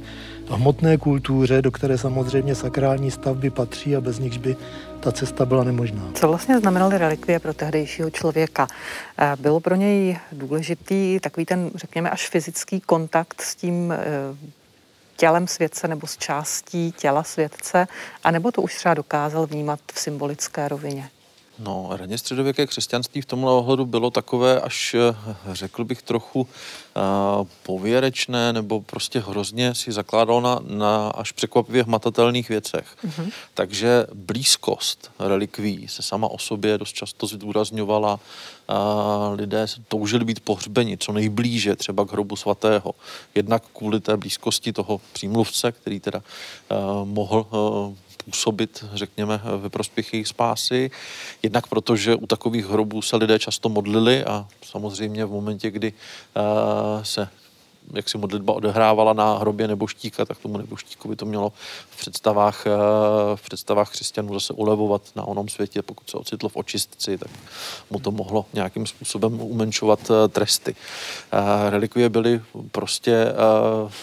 [0.55, 4.55] hmotné kultuře, do které samozřejmě sakrální stavby patří a bez nichž by
[4.99, 6.01] ta cesta byla nemožná.
[6.13, 8.67] Co vlastně znamenaly relikvie pro tehdejšího člověka?
[9.17, 13.97] Eh, bylo pro něj důležitý takový ten, řekněme, až fyzický kontakt s tím eh,
[15.17, 17.87] tělem světce nebo s částí těla světce,
[18.23, 21.09] anebo to už třeba dokázal vnímat v symbolické rovině?
[21.59, 25.15] No, raně středověké křesťanství v tomhle ohledu bylo takové až, eh,
[25.51, 26.47] řekl bych, trochu uh,
[27.63, 32.95] pověrečné nebo prostě hrozně si zakládalo na, na až překvapivě hmatatelných věcech.
[33.05, 33.31] Mm-hmm.
[33.53, 38.19] Takže blízkost relikví se sama o sobě dost často zdůrazňovala.
[38.69, 42.95] Uh, lidé toužili být pohřbeni co nejblíže třeba k hrobu svatého.
[43.35, 46.21] Jednak kvůli té blízkosti toho přímluvce, který teda
[46.71, 47.95] uh, mohl uh,
[48.27, 50.91] působit, řekněme, ve prospěch jejich spásy.
[51.43, 55.93] Jednak proto, že u takových hrobů se lidé často modlili a samozřejmě v momentě, kdy
[55.93, 57.29] uh, se
[57.93, 61.53] jak si modlitba odehrávala na hrobě neboštíka, tak tomu neboštíkovi to mělo
[61.89, 62.71] v představách, eh,
[63.35, 65.81] v představách křesťanů zase ulevovat na onom světě.
[65.81, 67.31] Pokud se ocitl v očistci, tak
[67.89, 70.75] mu to mohlo nějakým způsobem umenšovat eh, tresty.
[71.31, 73.27] Eh, relikvie byly prostě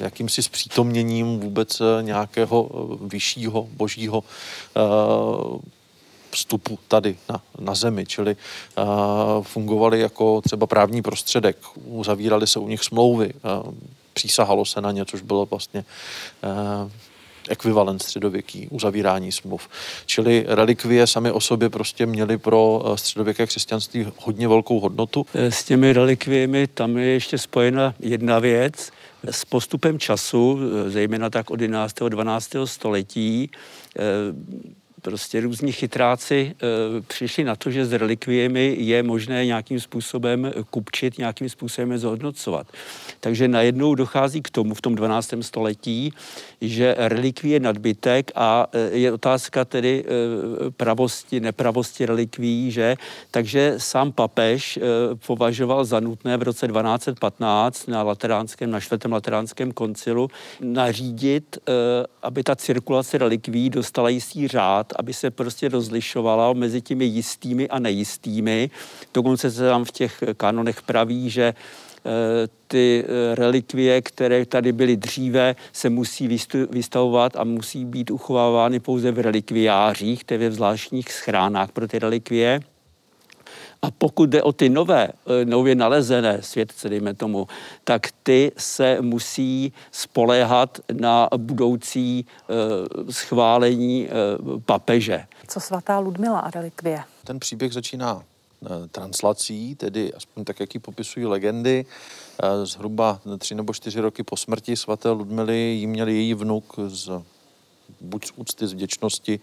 [0.00, 2.68] jakýmsi zpřítomněním vůbec nějakého
[3.00, 4.24] vyššího božího
[6.34, 8.36] vstupu tady na, na zemi, čili
[8.78, 8.84] uh,
[9.42, 13.74] fungovaly jako třeba právní prostředek, uzavíraly se u nich smlouvy, uh,
[14.12, 15.84] přísahalo se na ně, což bylo vlastně
[16.42, 16.90] uh,
[17.48, 19.68] ekvivalent středověký, uzavírání smluv.
[20.06, 25.26] Čili relikvie sami o sobě prostě měly pro středověké křesťanství hodně velkou hodnotu.
[25.34, 28.90] S těmi relikviemi tam je ještě spojena jedna věc.
[29.30, 31.94] S postupem času, zejména tak od 11.
[32.08, 32.50] 12.
[32.64, 33.50] století,
[35.04, 41.18] prostě různí chytráci e, přišli na to, že s relikviemi je možné nějakým způsobem kupčit,
[41.18, 42.66] nějakým způsobem zhodnocovat.
[43.20, 45.34] Takže najednou dochází k tomu v tom 12.
[45.40, 46.12] století,
[46.60, 50.04] že relikví je nadbytek a e, je otázka tedy
[50.76, 52.96] pravosti, nepravosti relikví, že?
[53.30, 54.78] Takže sám papež
[55.26, 61.58] považoval za nutné v roce 1215 na lateránském, na čtvrtém lateránském koncilu nařídit,
[62.22, 67.78] aby ta cirkulace relikví dostala jistý řád, aby se prostě rozlišovala mezi těmi jistými a
[67.78, 68.70] nejistými.
[69.14, 71.54] Dokonce se tam v těch kanonech praví, že
[72.06, 76.38] Eh, ty eh, relikvie, které tady byly dříve, se musí
[76.70, 82.60] vystavovat a musí být uchovávány pouze v relikviářích, tedy v zvláštních schránách pro ty relikvie.
[83.84, 87.48] A pokud jde o ty nové, eh, nově nalezené světce, dejme tomu,
[87.84, 92.26] tak ty se musí spoléhat na budoucí
[93.10, 94.08] schválení
[94.66, 95.24] papeže.
[95.48, 97.04] Co svatá Ludmila a relikvie?
[97.24, 98.22] Ten příběh začíná
[98.64, 101.86] Eh, translací, tedy aspoň tak, jak ji popisují legendy.
[102.42, 107.22] Eh, zhruba tři nebo čtyři roky po smrti svaté Ludmily jí měl její vnuk z
[108.00, 109.40] buď z úcty, z vděčnosti.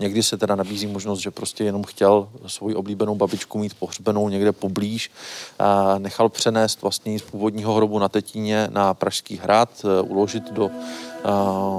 [0.00, 4.52] Někdy se teda nabízí možnost, že prostě jenom chtěl svoji oblíbenou babičku mít pohřbenou někde
[4.52, 5.10] poblíž.
[5.58, 10.70] A nechal přenést vlastně z původního hrobu na Tetíně na Pražský hrad, eh, uložit do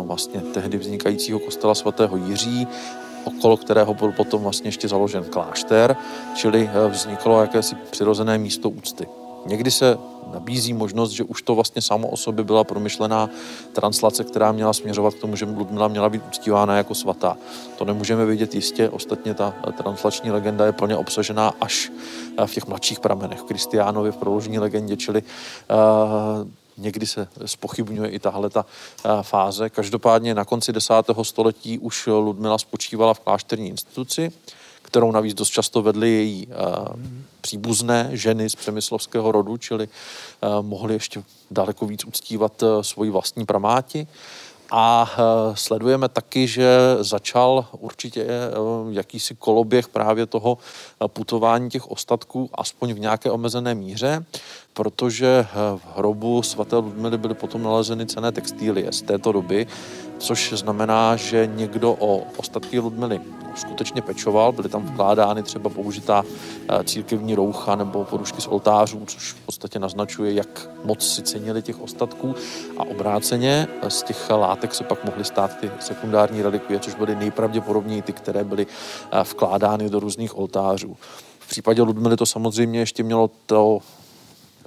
[0.05, 2.67] vlastně tehdy vznikajícího kostela svatého Jiří
[3.23, 5.95] okolo kterého byl potom vlastně ještě založen klášter,
[6.35, 9.07] čili eh, vzniklo jakési přirozené místo úcty.
[9.45, 9.97] Někdy se
[10.33, 13.29] nabízí možnost, že už to vlastně samo o sobě byla promyšlená
[13.73, 17.37] translace, která měla směřovat k tomu, že Ludmila měla být uctívána jako svatá.
[17.77, 21.91] To nemůžeme vědět jistě, ostatně ta translační legenda je plně obsažená až
[22.37, 28.09] eh, v těch mladších pramenech, v Kristiánovi v proložní legendě, čili uh, Někdy se spochybňuje
[28.09, 29.69] i tahle ta eh, fáze.
[29.69, 34.31] Každopádně na konci desátého století už Ludmila spočívala v klášterní instituci,
[34.91, 36.55] kterou navíc dost často vedly její eh,
[37.41, 44.07] příbuzné ženy z přemyslovského rodu, čili eh, mohly ještě daleko víc uctívat svoji vlastní pramáti.
[44.73, 45.11] A
[45.53, 48.27] sledujeme taky, že začal určitě
[48.89, 50.57] jakýsi koloběh právě toho
[51.07, 54.25] putování těch ostatků, aspoň v nějaké omezené míře,
[54.73, 59.67] protože v hrobu svaté Ludmily byly potom nalezeny cené textílie z této doby,
[60.21, 63.21] což znamená, že někdo o ostatky Ludmily
[63.55, 66.23] skutečně pečoval, byly tam vkládány třeba použitá
[66.69, 71.61] eh, církevní roucha nebo porušky z oltářů, což v podstatě naznačuje, jak moc si cenili
[71.61, 72.35] těch ostatků
[72.77, 77.15] a obráceně eh, z těch látek se pak mohly stát ty sekundární relikvie, což byly
[77.15, 78.67] nejpravděpodobněji ty, které byly
[79.11, 80.97] eh, vkládány do různých oltářů.
[81.39, 83.79] V případě Ludmily to samozřejmě ještě mělo to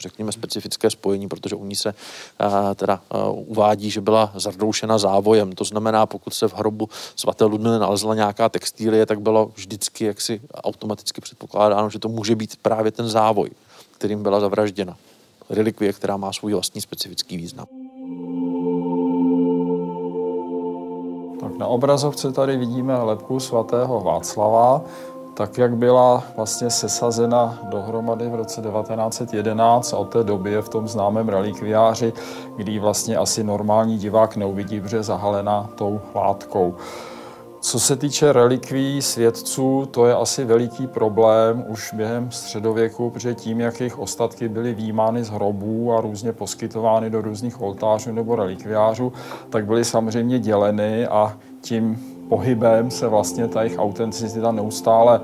[0.04, 5.52] řekněme, specifické spojení, protože u ní se uh, teda uh, uvádí, že byla zardoušena závojem.
[5.52, 10.40] To znamená, pokud se v hrobu svaté Ludmily nalezla nějaká textílie, tak bylo vždycky jaksi
[10.54, 13.50] automaticky předpokládáno, že to může být právě ten závoj,
[13.92, 14.96] kterým byla zavražděna.
[15.50, 17.66] Relikvie, která má svůj vlastní specifický význam.
[21.40, 24.84] Tak na obrazovce tady vidíme lepku svatého Václava
[25.34, 30.68] tak jak byla vlastně sesazena dohromady v roce 1911 a od té doby je v
[30.68, 32.12] tom známém relikviáři,
[32.56, 36.74] kdy vlastně asi normální divák neuvidí, protože je zahalena tou látkou.
[37.60, 43.60] Co se týče relikví svědců, to je asi veliký problém už během středověku, protože tím,
[43.60, 49.12] jak jejich ostatky byly výjímány z hrobů a různě poskytovány do různých oltářů nebo relikviářů,
[49.50, 55.20] tak byly samozřejmě děleny a tím pohybem se vlastně ta jejich autenticita neustále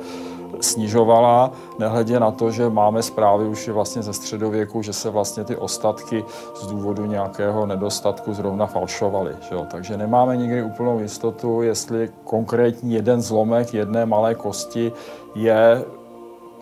[0.61, 5.57] snižovala, nehledě na to, že máme zprávy už vlastně ze středověku, že se vlastně ty
[5.57, 6.25] ostatky
[6.63, 9.35] z důvodu nějakého nedostatku zrovna falšovaly.
[9.49, 9.67] Že jo?
[9.71, 14.93] Takže nemáme nikdy úplnou jistotu, jestli konkrétní jeden zlomek jedné malé kosti
[15.35, 15.85] je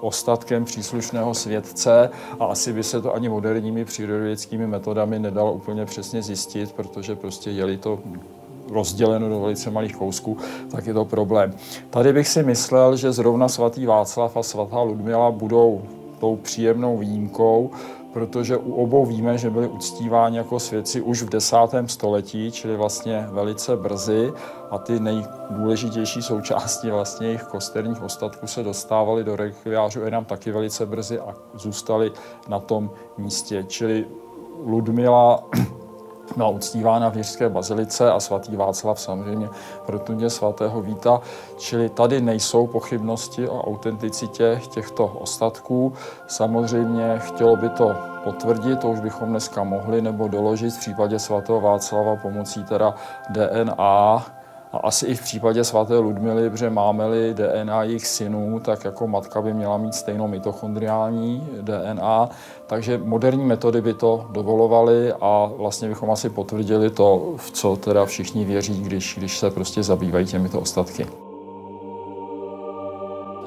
[0.01, 6.23] ostatkem příslušného svědce a asi by se to ani moderními přírodovědskými metodami nedalo úplně přesně
[6.23, 7.99] zjistit, protože prostě jeli to
[8.73, 10.37] rozděleno do velice malých kousků,
[10.71, 11.55] tak je to problém.
[11.91, 15.83] Tady bych si myslel, že zrovna svatý Václav a svatá Ludmila budou
[16.21, 17.71] tou příjemnou výjimkou,
[18.13, 23.29] protože u obou víme, že byli uctíváni jako svědci už v desátém století, čili vlastně
[23.31, 24.33] velice brzy
[24.71, 30.87] a ty nejdůležitější součásti vlastně jejich kosterních ostatků se dostávaly do rekviářů jenom taky velice
[30.87, 32.13] brzy a zůstali
[32.49, 33.65] na tom místě.
[33.69, 34.07] Čili
[34.65, 35.45] Ludmila
[36.37, 39.49] byla uctívána v Jiřské bazilice a svatý Václav samozřejmě
[39.89, 41.21] rotundě svatého Víta.
[41.59, 45.93] Čili tady nejsou pochybnosti o autenticitě těchto ostatků.
[46.27, 51.61] Samozřejmě chtělo by to potvrdit, to už bychom dneska mohli, nebo doložit v případě svatého
[51.61, 52.95] Václava pomocí teda
[53.31, 54.38] DNA,
[54.73, 59.43] a asi i v případě svaté Ludmily, protože máme-li DNA jejich synů, tak jako matka
[59.43, 62.29] by měla mít stejnou mitochondriální DNA.
[62.67, 68.07] Takže moderní metody by to dovolovaly a vlastně bychom asi potvrdili to, v co teda
[68.07, 71.07] všichni věří, když, když se prostě zabývají těmito ostatky.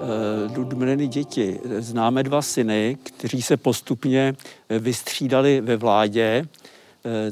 [0.03, 1.59] Eh, Ludmiliny děti.
[1.79, 4.35] Známe dva syny, kteří se postupně
[4.69, 6.80] vystřídali ve vládě Eh,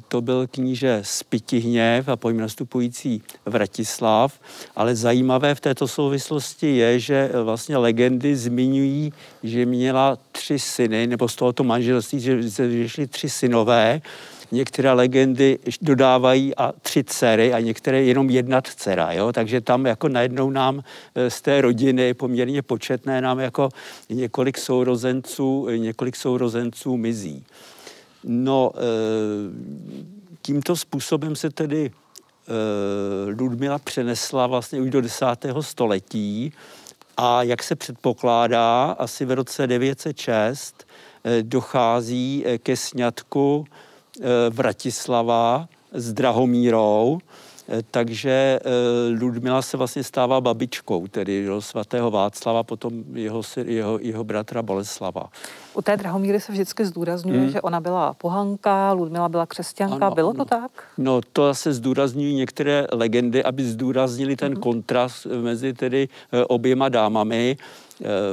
[0.08, 4.40] to byl kníže Spitihněv a po něm nastupující Vratislav,
[4.76, 11.28] ale zajímavé v této souvislosti je, že vlastně legendy zmiňují, že měla tři syny, nebo
[11.28, 12.42] z tohoto manželství, že,
[12.88, 14.02] že tři synové,
[14.52, 19.34] některé legendy dodávají a tři dcery a některé jenom jedna dcera, jo?
[19.34, 20.84] takže tam jako najednou nám
[21.16, 23.70] eh, z té rodiny poměrně početné nám jako
[24.10, 27.46] několik sourozenců, několik sourozenců mizí.
[28.24, 28.80] No, eh,
[30.42, 36.54] tímto způsobem se tedy eh, Ludmila přenesla vlastně už do desátého století
[37.18, 40.88] a jak se předpokládá, asi v roce 906
[41.24, 43.66] eh, dochází ke sňatku
[44.50, 47.20] Vratislava s Drahomírou,
[47.92, 48.70] takže eh,
[49.20, 55.24] Ludmila se vlastně stává babičkou, tedy do svatého Václava, potom jeho, jeho, jeho bratra Boleslava.
[55.74, 57.50] U té Drahomíry se vždycky zdůrazňuje, hmm.
[57.50, 60.06] že ona byla pohanka, Ludmila byla křesťanka.
[60.06, 60.72] Ano, Bylo to tak?
[60.98, 64.62] No, to se zdůrazňují některé legendy, aby zdůraznili ten hmm.
[64.62, 67.58] kontrast mezi tedy eh, oběma dámami.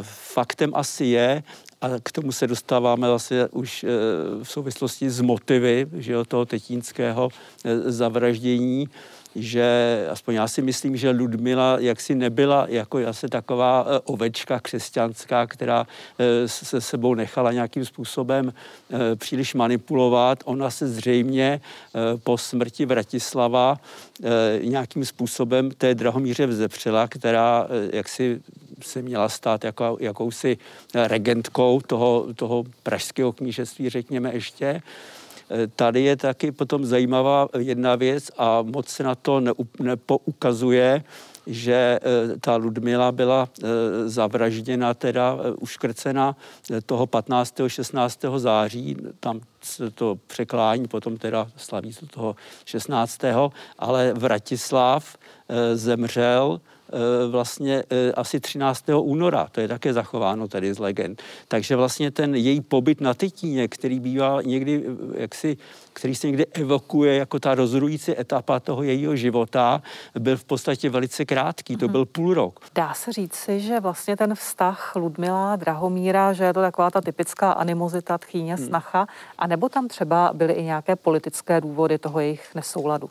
[0.03, 1.43] Faktem asi je,
[1.81, 3.85] a k tomu se dostáváme zase už
[4.43, 7.29] v souvislosti s motivy že jo, toho tetínského
[7.85, 8.89] zavraždění,
[9.37, 15.47] že aspoň já si myslím, že Ludmila jaksi nebyla jako asi taková e, ovečka křesťanská,
[15.47, 15.87] která
[16.19, 20.39] e, se sebou nechala nějakým způsobem e, příliš manipulovat.
[20.45, 21.61] Ona se zřejmě
[22.23, 23.79] po smrti Vratislava
[24.63, 28.41] nějakým způsobem té Drahomíře vzepřela, která jaksi
[28.83, 30.59] se měla stát jako, jakousi
[30.95, 34.83] regentkou toho, toho pražského knížectví, řekněme ještě.
[35.77, 39.43] Tady je taky potom zajímavá jedna věc a moc se na to
[39.81, 41.05] nepoukazuje,
[41.47, 43.67] že eh, ta Ludmila byla eh,
[44.09, 46.37] zavražděna, teda eh, uškrcena
[46.87, 47.61] toho 15.
[47.67, 48.21] 16.
[48.37, 49.41] září, tam
[49.95, 53.21] to překlání, potom teda slaví to toho 16.
[53.79, 55.17] ale Vratislav
[55.75, 56.76] zemřel Eh,
[57.31, 58.85] vlastně eh, asi 13.
[59.01, 61.23] února, to je také zachováno tady z legend.
[61.49, 65.57] Takže vlastně ten její pobyt na Tytíně, který bývá někdy, eh, jaksi,
[65.93, 69.83] který se někdy evokuje jako ta rozhodující etapa toho jejího života,
[70.19, 71.93] byl v podstatě velice krátký, to mhm.
[71.93, 72.61] byl půl rok.
[72.75, 77.53] Dá se říci, že vlastně ten vztah Ludmila, Drahomíra, že je to taková ta typická
[77.53, 78.67] animozita tchýně, hmm.
[78.67, 79.07] snacha,
[79.39, 83.11] anebo tam třeba byly i nějaké politické důvody toho jejich nesouladu?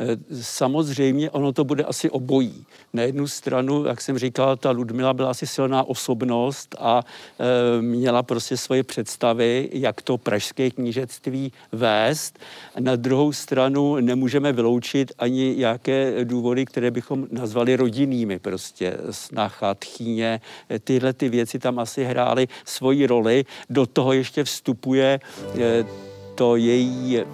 [0.00, 2.64] Eh, samozřejmě ono to bude asi obojí.
[2.92, 7.02] Na jednu stranu, jak jsem říkal, ta Ludmila byla asi silná osobnost a
[7.38, 12.38] e, měla prostě svoje představy, jak to pražské knížectví vést.
[12.80, 20.40] Na druhou stranu nemůžeme vyloučit ani jaké důvody, které bychom nazvali rodinnými, prostě snacha, tchýně,
[20.84, 23.44] tyhle ty věci tam asi hrály svoji roli.
[23.70, 25.20] Do toho ještě vstupuje
[25.58, 26.07] e,
[26.38, 27.24] to její e,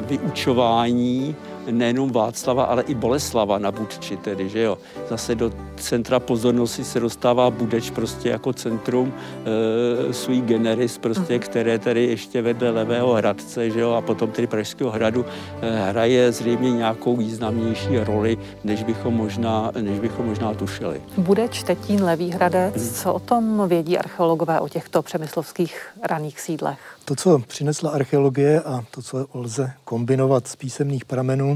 [0.00, 1.36] vyučování
[1.70, 4.78] nejenom Václava, ale i Boleslava na Budči tedy, že jo.
[5.08, 11.42] Zase do centra pozornosti se dostává Budeč prostě jako centrum e, svůj generis prostě, mhm.
[11.42, 15.24] které tady ještě vedle Levého Hradce, že jo, a potom tedy Pražského hradu
[15.62, 21.00] e, hraje zřejmě nějakou významnější roli, než bychom možná, než bychom možná tušili.
[21.16, 26.78] Budeč, Tetín, Levý Hradec, co o tom vědí archeologové o těchto přemyslovských raných sídlech?
[27.04, 31.55] To, co přinesla archeologie a to, co lze kombinovat z písemných pramenů,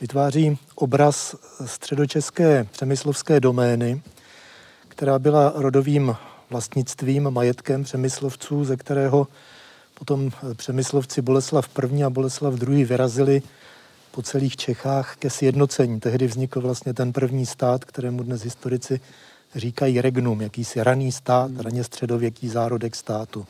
[0.00, 1.36] vytváří obraz
[1.66, 4.02] středočeské přemyslovské domény,
[4.88, 6.16] která byla rodovým
[6.50, 9.28] vlastnictvím, majetkem přemyslovců, ze kterého
[9.94, 12.04] potom přemyslovci Boleslav I.
[12.04, 12.84] a Boleslav II.
[12.84, 13.42] vyrazili
[14.10, 16.00] po celých Čechách ke sjednocení.
[16.00, 19.00] Tehdy vznikl vlastně ten první stát, kterému dnes historici
[19.54, 23.46] říkají regnum, jakýsi raný stát, raně středověký zárodek státu.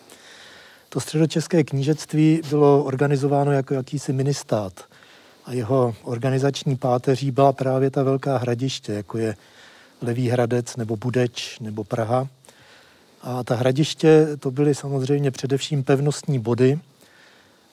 [0.88, 4.89] To středočeské knížectví bylo organizováno jako jakýsi ministát
[5.44, 9.36] a jeho organizační páteří byla právě ta velká hradiště, jako je
[10.02, 12.28] Levý Hradec nebo Budeč nebo Praha.
[13.22, 16.78] A ta hradiště to byly samozřejmě především pevnostní body,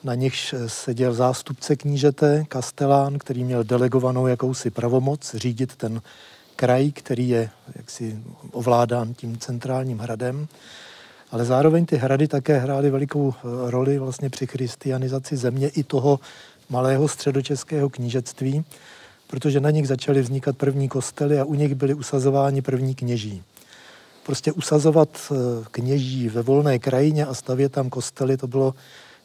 [0.04, 6.02] na nichž seděl zástupce knížete, kastelán, který měl delegovanou jakousi pravomoc řídit ten
[6.56, 8.18] kraj, který je jaksi
[8.52, 10.48] ovládán tím centrálním hradem
[11.30, 13.34] ale zároveň ty hrady také hrály velikou
[13.66, 16.20] roli vlastně při christianizaci země i toho
[16.70, 18.64] malého středočeského knížectví,
[19.26, 23.42] protože na nich začaly vznikat první kostely a u nich byly usazováni první kněží.
[24.26, 25.34] Prostě usazovat eh,
[25.70, 28.74] kněží ve volné krajině a stavět tam kostely, to bylo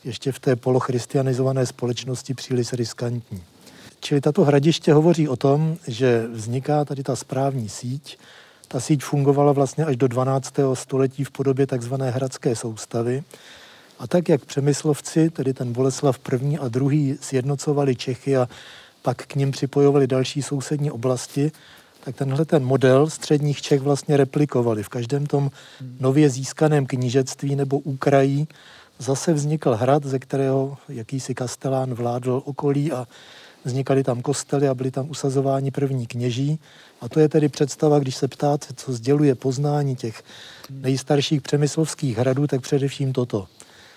[0.03, 3.43] ještě v té polochristianizované společnosti příliš riskantní.
[3.99, 8.17] Čili tato hradiště hovoří o tom, že vzniká tady ta správní síť,
[8.67, 10.53] ta síť fungovala vlastně až do 12.
[10.73, 13.23] století v podobě takzvané hradské soustavy.
[13.99, 16.57] A tak, jak přemyslovci, tedy ten Boleslav I.
[16.57, 18.49] a druhý, sjednocovali Čechy a
[19.01, 21.51] pak k ním připojovali další sousední oblasti,
[22.03, 24.83] tak tenhle ten model středních Čech vlastně replikovali.
[24.83, 25.51] V každém tom
[25.99, 28.47] nově získaném knížectví nebo úkrají
[28.99, 33.07] zase vznikl hrad, ze kterého jakýsi kastelán vládl okolí a
[33.65, 36.59] vznikaly tam kostely a byly tam usazováni první kněží.
[37.01, 40.23] A to je tedy představa, když se ptáte, co sděluje poznání těch
[40.69, 43.47] nejstarších přemyslovských hradů, tak především toto.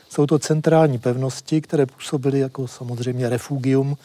[0.08, 3.96] Jsou to centrální pevnosti, které působily jako samozřejmě refugium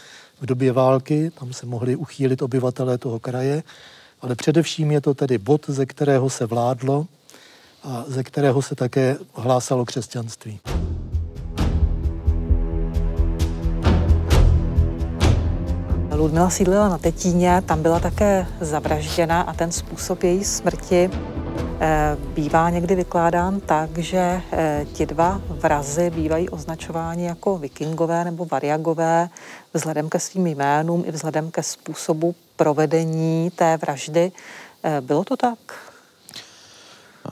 [0.41, 3.63] v době války, tam se mohli uchýlit obyvatelé toho kraje,
[4.21, 7.05] ale především je to tedy bod, ze kterého se vládlo
[7.83, 10.59] a ze kterého se také hlásalo křesťanství.
[16.15, 21.09] Ludmila sídlila na Tetíně, tam byla také zavražděna a ten způsob její smrti
[22.35, 29.29] bývá někdy vykládán tak, že eh, ti dva vrazy bývají označováni jako vikingové nebo variagové
[29.73, 34.31] vzhledem ke svým jménům i vzhledem ke způsobu provedení té vraždy.
[34.83, 35.90] Eh, bylo to tak?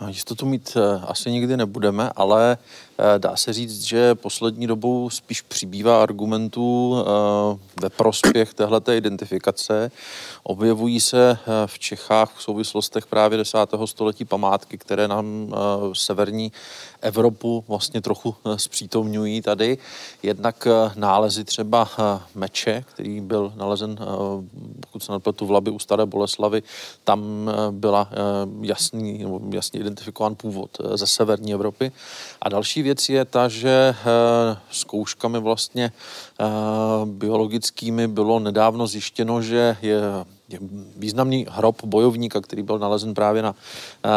[0.07, 0.77] Jistotu mít
[1.07, 2.57] asi nikdy nebudeme, ale
[2.99, 9.91] Eh, dá se říct, že poslední dobou spíš přibývá argumentů eh, ve prospěch téhleté identifikace.
[10.43, 13.57] Objevují se eh, v Čechách v souvislostech právě 10.
[13.85, 15.55] století památky, které nám
[15.93, 16.51] severní
[17.01, 19.77] Evropu vlastně trochu zpřítomňují tady.
[20.23, 21.89] Jednak nálezy třeba
[22.35, 23.99] meče, který byl nalezen,
[24.79, 26.63] pokud se nepletu v Labi u Staré Boleslavy,
[27.03, 28.09] tam byla
[28.61, 31.91] jasný, jasně identifikován původ ze severní Evropy.
[32.41, 33.95] A další věc je ta, že
[34.71, 35.91] zkouškami vlastně
[37.05, 40.01] biologickými bylo nedávno zjištěno, že je
[40.95, 43.55] významný hrob bojovníka, který byl nalezen právě na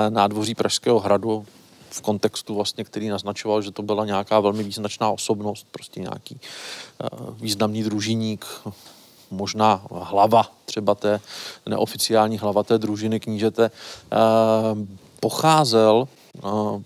[0.09, 1.47] nádvoří Pražského hradu
[1.95, 6.41] v kontextu vlastně, který naznačoval, že to byla nějaká velmi význačná osobnost, prostě nějaký
[7.41, 8.47] významný družiník,
[9.31, 11.21] možná hlava třeba té
[11.67, 13.71] neoficiální hlava té družiny knížete,
[15.21, 16.09] pocházel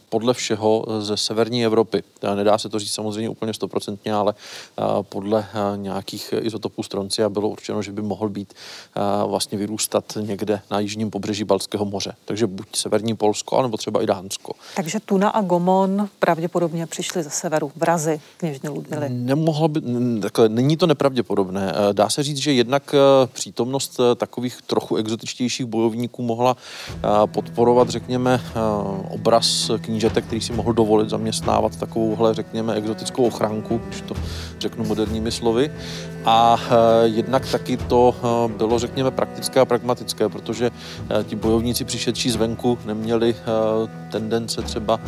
[0.08, 2.02] podle všeho ze severní Evropy.
[2.34, 4.34] Nedá se to říct samozřejmě úplně stoprocentně, ale
[5.02, 8.54] podle nějakých izotopů stroncia bylo určeno, že by mohl být
[9.26, 12.12] vlastně vyrůstat někde na jižním pobřeží Balského moře.
[12.24, 14.52] Takže buď severní Polsko, anebo třeba i Dánsko.
[14.76, 19.08] Takže Tuna a Gomon pravděpodobně přišli ze severu, vrazy kněžny Ludmily.
[19.08, 19.80] Nemohlo by,
[20.22, 21.72] takhle, není to nepravděpodobné.
[21.92, 22.94] Dá se říct, že jednak
[23.32, 26.56] přítomnost takových trochu exotičtějších bojovníků mohla
[27.26, 28.40] podporovat, řekněme,
[29.10, 34.14] obraz obraz knížete, který si mohl dovolit zaměstnávat takovouhle, řekněme, exotickou ochránku, když to
[34.58, 35.70] řeknu moderními slovy.
[36.24, 36.56] A
[37.04, 40.70] e, jednak taky to e, bylo, řekněme, praktické a pragmatické, protože
[41.20, 43.34] e, ti bojovníci přišedší zvenku neměli
[44.10, 45.00] tendence třeba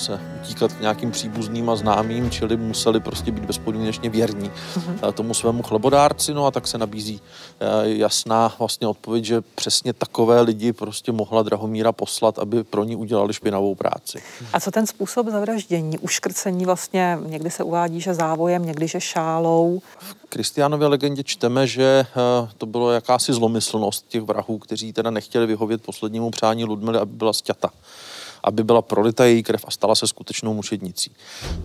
[0.00, 5.12] se utíkat k nějakým příbuzným a známým, čili museli prostě být bezpodmínečně věrní uh-huh.
[5.12, 7.20] tomu svému chlebodárci, no a tak se nabízí
[7.60, 12.96] eh, jasná vlastně odpověď, že přesně takové lidi prostě mohla Drahomíra poslat, aby pro ní
[12.96, 14.22] udělali špinavou práci.
[14.52, 19.82] A co ten způsob zavraždění, uškrcení vlastně, někdy se uvádí, že závojem, někdy, že šálou?
[19.98, 25.46] V Kristiánově legendě čteme, že eh, to bylo jakási zlomyslnost těch vrahů, kteří teda nechtěli
[25.46, 27.70] vyhovět poslednímu přání Ludmily, aby byla stěta
[28.44, 31.10] aby byla prolita její krev a stala se skutečnou mučednicí.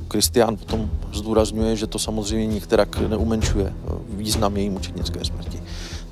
[0.07, 3.73] Kristián potom zdůrazňuje, že to samozřejmě některak neumenšuje
[4.09, 5.61] význam její mučednické smrti.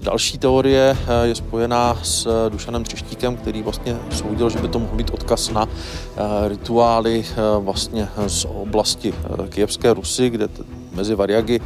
[0.03, 4.95] Další teorie eh, je spojená s Dušanem Třeštíkem, který vlastně soudil, že by to mohl
[4.95, 9.13] být odkaz na eh, rituály eh, vlastně z oblasti
[9.49, 10.47] Kijevské Rusy, kde
[10.91, 11.59] mezi Variagy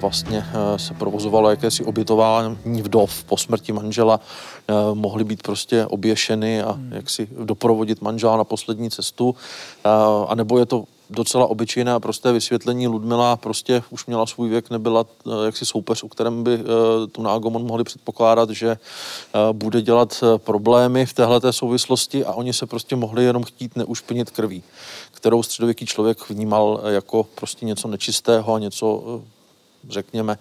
[0.00, 0.46] vlastně
[0.76, 4.20] se provozovalo jakési obětování vdov po smrti manžela.
[4.94, 6.92] Mohly být prostě oběšeny a hmm.
[6.92, 9.34] jak si doprovodit manžela na poslední cestu.
[10.28, 12.88] A nebo je to docela obyčejné a prosté vysvětlení.
[12.88, 17.22] Ludmila prostě už měla svůj věk, nebyla eh, jaksi soupeř, u kterém by eh, tu
[17.22, 18.78] Nágomon mohli předpokládat, že eh,
[19.52, 24.62] bude dělat problémy v téhle souvislosti a oni se prostě mohli jenom chtít neušpinit krví,
[25.12, 29.20] kterou středověký člověk vnímal jako prostě něco nečistého a něco
[29.88, 30.38] řekněme,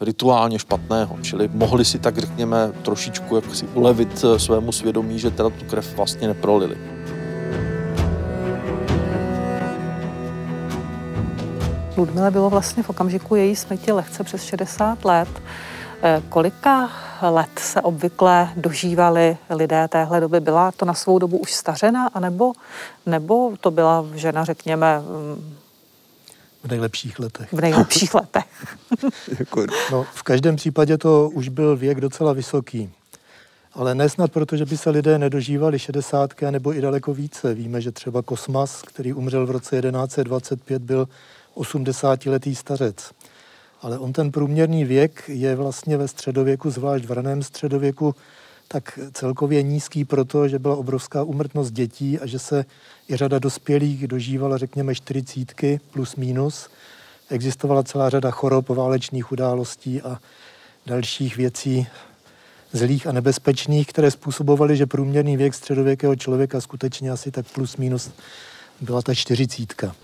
[0.00, 1.18] rituálně špatného.
[1.22, 5.96] Čili mohli si tak, řekněme, trošičku jak si ulevit svému svědomí, že teda tu krev
[5.96, 6.78] vlastně neprolili.
[11.96, 15.28] Ludmile bylo vlastně v okamžiku její smrti lehce přes 60 let.
[16.02, 16.90] Eh, kolika
[17.22, 20.40] let se obvykle dožívali lidé téhle doby?
[20.40, 22.52] Byla to na svou dobu už stařena, anebo,
[23.06, 25.56] nebo to byla žena, řekněme, mm,
[26.66, 27.52] v nejlepších letech.
[27.52, 28.76] V nejlepších letech.
[29.92, 32.90] no, v každém případě to už byl věk docela vysoký.
[33.72, 37.54] Ale nesnad proto, že by se lidé nedožívali 60 nebo i daleko více.
[37.54, 41.08] Víme, že třeba Kosmas, který umřel v roce 1125, byl
[41.56, 43.10] 80-letý stařec.
[43.82, 48.14] Ale on ten průměrný věk je vlastně ve středověku, zvlášť v raném středověku,
[48.68, 52.64] tak celkově nízký proto, že byla obrovská umrtnost dětí a že se
[53.10, 56.68] i řada dospělých dožívala, řekněme, čtyřicítky plus minus.
[57.30, 60.18] Existovala celá řada chorob, válečných událostí a
[60.86, 61.86] dalších věcí
[62.72, 68.10] zlých a nebezpečných, které způsobovaly, že průměrný věk středověkého člověka skutečně asi tak plus minus
[68.80, 69.94] byla ta čtyřicítka.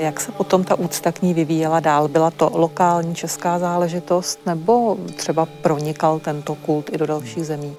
[0.00, 2.08] Jak se potom ta úcta k ní vyvíjela dál?
[2.08, 7.76] Byla to lokální česká záležitost nebo třeba pronikal tento kult i do dalších zemí?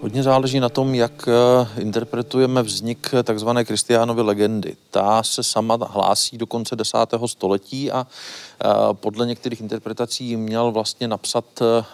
[0.00, 4.76] Hodně záleží na tom, jak eh, interpretujeme vznik takzvané Kristiánovy legendy.
[4.90, 11.08] Ta se sama hlásí do konce desátého století a eh, podle některých interpretací měl vlastně
[11.08, 11.84] napsat eh,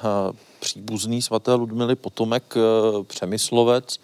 [0.65, 2.55] příbuzný svaté Ludmily, potomek
[3.07, 4.01] Přemyslovec,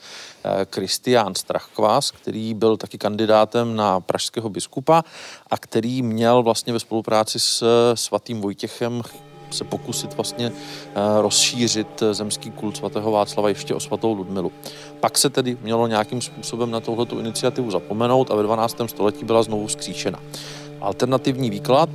[0.70, 5.04] Kristián Strachkvás, který byl taky kandidátem na pražského biskupa
[5.50, 9.02] a který měl vlastně ve spolupráci s svatým Vojtěchem
[9.50, 14.52] se pokusit vlastně eh, rozšířit eh, zemský kult svatého Václava ještě o svatou Ludmilu.
[15.00, 18.76] Pak se tedy mělo nějakým způsobem na tohletu iniciativu zapomenout a ve 12.
[18.86, 20.18] století byla znovu skříšena.
[20.80, 21.90] Alternativní výklad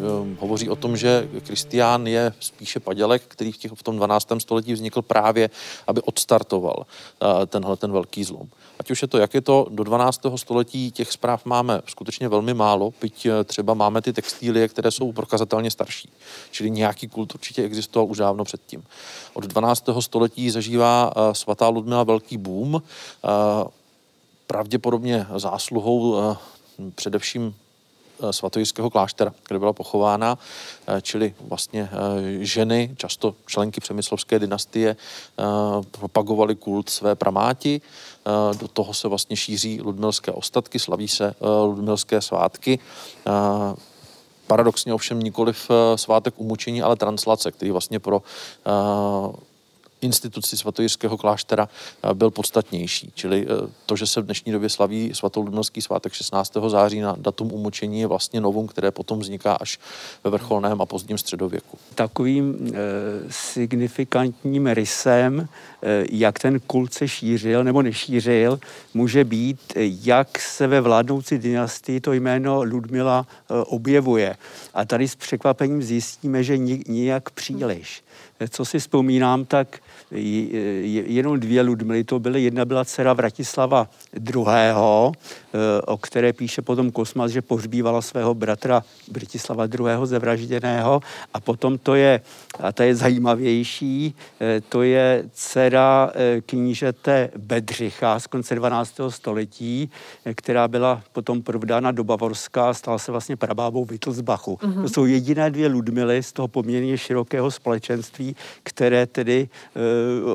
[0.00, 4.28] Ehm, hovoří o tom, že Kristián je spíše padělek, který v, těch, v tom 12.
[4.38, 5.50] století vznikl právě,
[5.86, 8.48] aby odstartoval eh, tenhle ten velký zlom.
[8.78, 10.20] Ať už je to, jak je to, do 12.
[10.36, 15.12] století těch zpráv máme skutečně velmi málo, byť eh, třeba máme ty textílie, které jsou
[15.12, 16.10] prokazatelně starší.
[16.50, 18.84] Čili nějaký kult určitě existoval už dávno předtím.
[19.34, 19.84] Od 12.
[20.00, 22.82] století zažívá eh, svatá Ludmila velký boom,
[24.46, 26.16] pravděpodobně zásluhou
[26.94, 27.54] především
[28.22, 30.38] Eh, svatojistského kláštera, kde byla pochována,
[30.86, 34.96] eh, čili vlastně eh, ženy, často členky přemyslovské dynastie,
[35.90, 37.80] propagovaly kult své pramáti.
[38.60, 42.78] Do toho se vlastně šíří ludmilské ostatky, slaví se ludmilské svátky
[44.46, 48.22] paradoxně ovšem nikoliv svátek umučení, ale translace, který vlastně pro
[50.00, 51.68] instituci svatojirského kláštera
[52.14, 53.12] byl podstatnější.
[53.14, 56.56] Čili eh, to, že se v dnešní době slaví svatoludnovský svátek 16.
[56.68, 59.78] září na datum umučení je vlastně novum, které potom vzniká až
[60.24, 61.78] ve vrcholném a pozdním středověku.
[61.94, 62.78] Takovým e,
[63.30, 65.48] signifikantním rysem,
[65.82, 68.60] e, jak ten kult se šířil nebo nešířil,
[68.94, 74.36] může být, jak se ve vládnoucí dynastii to jméno Ludmila e, objevuje.
[74.74, 78.02] A tady s překvapením zjistíme, že nijak příliš.
[78.48, 79.80] Co si vzpomínám, tak
[80.10, 82.42] jenom dvě Ludmily to byly.
[82.42, 83.88] Jedna byla dcera Vratislava
[84.34, 90.06] II., eh, o které píše potom Kosmas, že pohřbívala svého bratra Bratislava II.
[90.06, 91.00] zevražděného.
[91.34, 92.20] A potom to je,
[92.60, 99.10] a to je zajímavější, eh, to je dcera eh, knížete Bedřicha z konce 12.
[99.10, 99.90] století,
[100.34, 104.58] která byla potom provdána do Bavorska a stala se vlastně prabábou Wittelsbachu.
[104.62, 104.82] Mm-hmm.
[104.82, 108.29] To jsou jediné dvě Ludmily z toho poměrně širokého společenství,
[108.62, 109.48] které tedy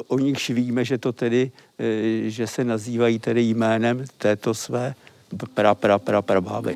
[0.08, 4.96] o nich víme, že to tedy, e, že se nazývají tedy jménem této své
[5.54, 6.76] pra, pra, pra, pra báby.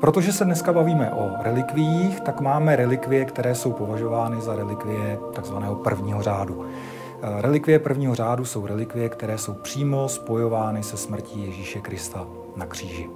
[0.00, 5.74] Protože se dneska bavíme o relikviích, tak máme relikvie, které jsou považovány za relikvie takzvaného
[5.74, 6.66] prvního řádu.
[7.22, 12.26] E, relikvie prvního řádu jsou relikvie, které jsou přímo spojovány se smrtí Ježíše Krista
[12.56, 13.08] na kříži.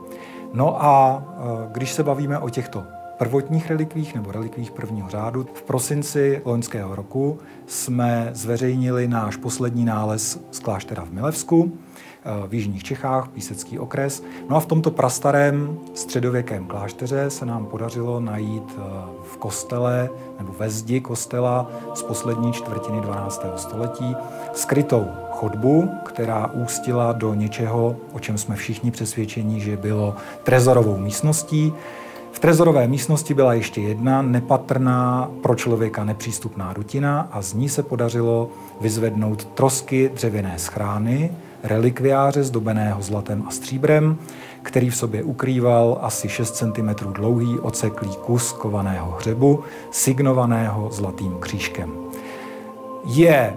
[0.52, 1.42] No a e,
[1.72, 2.84] když se bavíme o těchto
[3.18, 10.40] prvotních relikvích nebo relikvích prvního řádu, v prosinci loňského roku jsme zveřejnili náš poslední nález
[10.50, 14.22] z kláštera v Milevsku e, v Jižních Čechách, Písecký okres.
[14.48, 18.80] No a v tomto prastarém středověkém klášteře se nám podařilo najít e,
[19.22, 23.46] v kostele nebo ve zdi kostela z poslední čtvrtiny 12.
[23.56, 24.16] století
[24.52, 25.06] skrytou
[25.40, 31.72] chodbu, která ústila do něčeho, o čem jsme všichni přesvědčeni, že bylo trezorovou místností.
[32.32, 37.82] V trezorové místnosti byla ještě jedna nepatrná, pro člověka nepřístupná rutina a z ní se
[37.82, 41.32] podařilo vyzvednout trosky dřevěné schrány,
[41.62, 44.18] relikviáře zdobeného zlatem a stříbrem,
[44.62, 51.92] který v sobě ukrýval asi 6 cm dlouhý oceklý kus kovaného hřebu, signovaného zlatým křížkem.
[53.04, 53.56] Je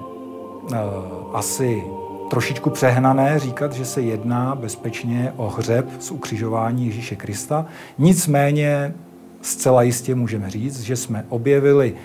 [0.72, 1.84] uh, asi
[2.30, 7.66] trošičku přehnané říkat, že se jedná bezpečně o hřeb z ukřižování Ježíše Krista.
[7.98, 8.94] Nicméně
[9.42, 11.96] zcela jistě můžeme říct, že jsme objevili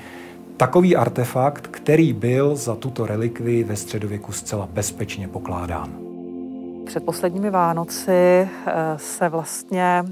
[0.57, 5.93] takový artefakt, který byl za tuto relikvi ve středověku zcela bezpečně pokládán.
[6.87, 8.49] Před posledními Vánoci eh,
[8.97, 10.05] se vlastně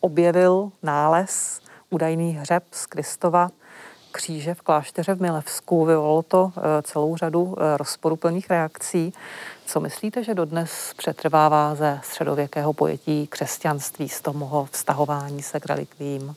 [0.00, 3.48] objevil nález údajný hřeb z Kristova
[4.18, 5.84] kříže v klášteře v Milevsku.
[5.84, 9.12] Vyvolalo to eh, celou řadu eh, rozporuplných reakcí.
[9.66, 16.34] Co myslíte, že dodnes přetrvává ze středověkého pojetí křesťanství z toho vztahování se k relikvím?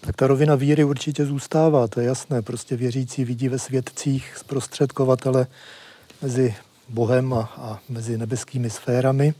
[0.00, 2.42] Tak ta rovina víry určitě zůstává, to je jasné.
[2.42, 5.46] Prostě věřící vidí ve svědcích zprostředkovatele
[6.22, 6.54] mezi
[6.88, 9.34] Bohem a, a mezi nebeskými sférami.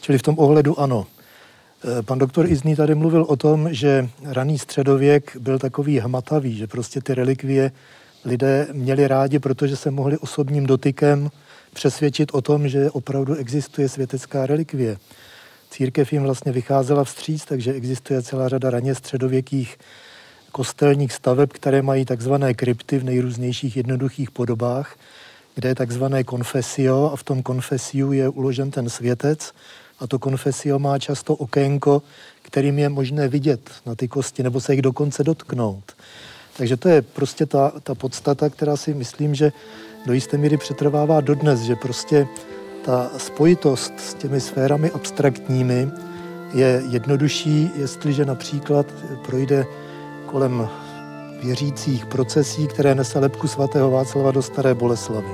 [0.00, 1.06] Čili v tom ohledu ano.
[1.84, 6.66] Eh, pan doktor Izný tady mluvil o tom, že raný středověk byl takový hmatavý, že
[6.66, 7.72] prostě ty relikvie
[8.24, 11.30] lidé měli rádi, protože se mohli osobním dotykem
[11.72, 14.96] přesvědčit o tom, že opravdu existuje světecká relikvie.
[15.70, 19.78] Církev jim vlastně vycházela vstříc, takže existuje celá řada raně středověkých
[20.52, 24.96] kostelních staveb, které mají takzvané krypty v nejrůznějších jednoduchých podobách,
[25.54, 29.52] kde je takzvané konfesio a v tom konfesiu je uložen ten světec
[30.00, 32.02] a to konfesio má často okénko,
[32.42, 35.92] kterým je možné vidět na ty kosti nebo se jich dokonce dotknout.
[36.56, 39.52] Takže to je prostě ta, ta podstata, která si myslím, že
[40.06, 42.26] do jisté míry přetrvává dodnes, že prostě
[42.84, 45.90] ta spojitost s těmi sférami abstraktními
[46.54, 48.86] je jednodušší, jestliže například
[49.26, 49.66] projde
[50.26, 50.68] kolem
[51.42, 55.28] věřících procesí, které nese lepku svatého Václava do Staré Boleslavy.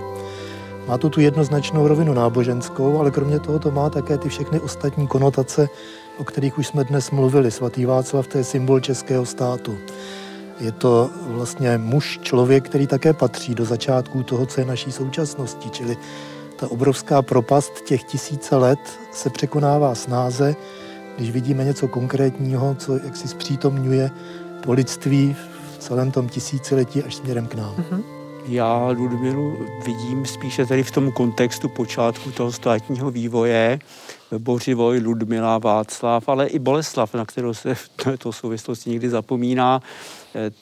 [0.87, 5.07] Má to tu jednoznačnou rovinu náboženskou, ale kromě toho to má také ty všechny ostatní
[5.07, 5.69] konotace,
[6.19, 7.51] o kterých už jsme dnes mluvili.
[7.51, 9.79] Svatý Václav to je symbol českého státu.
[10.61, 15.71] Je to vlastně muž, člověk, který také patří do začátků toho, co je naší současnosti,
[15.71, 15.97] čili
[16.57, 18.79] ta obrovská propast těch tisíce let
[19.13, 20.57] se překonává snáze,
[21.17, 24.11] když vidíme něco konkrétního, co jak si zpřítomňuje
[24.61, 25.37] to lidství
[25.75, 27.75] v celém tom tisíciletí až směrem k nám.
[27.75, 28.16] Mm-hmm.
[28.49, 33.79] Já Ludmilu vidím spíše tady v tom kontextu počátku toho státního vývoje,
[34.39, 39.81] Bořivoj, Ludmila, Václav, ale i Boleslav, na kterou se v této souvislosti někdy zapomíná.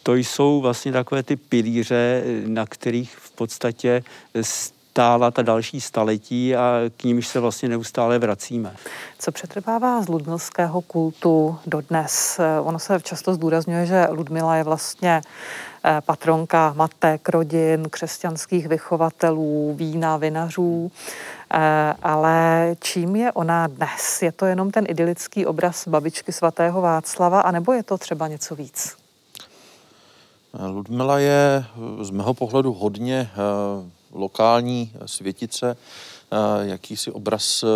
[0.03, 4.03] To jsou vlastně takové ty pilíře, na kterých v podstatě
[4.43, 8.77] stála ta další staletí a k nímž se vlastně neustále vracíme.
[9.19, 12.41] Co přetrvává z ludmilského kultu dodnes?
[12.63, 20.17] Ono se často zdůrazňuje, že Ludmila je vlastně eh, patronka matek, rodin, křesťanských vychovatelů, vína,
[20.17, 20.93] vinařů.
[21.51, 24.23] Eh, ale čím je ona dnes?
[24.23, 28.97] Je to jenom ten idylický obraz babičky svatého Václava, anebo je to třeba něco víc?
[30.69, 31.65] Ludmila je
[32.01, 33.37] z mého pohledu hodně eh,
[34.13, 37.67] lokální světice, eh, jakýsi obraz eh,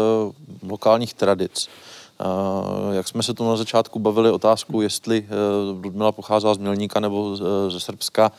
[0.68, 1.68] lokálních tradic.
[2.92, 5.34] Jak jsme se tu na začátku bavili otázku, jestli eh,
[5.82, 7.36] Ludmila pocházela z Mělníka nebo
[7.68, 8.32] ze Srbska,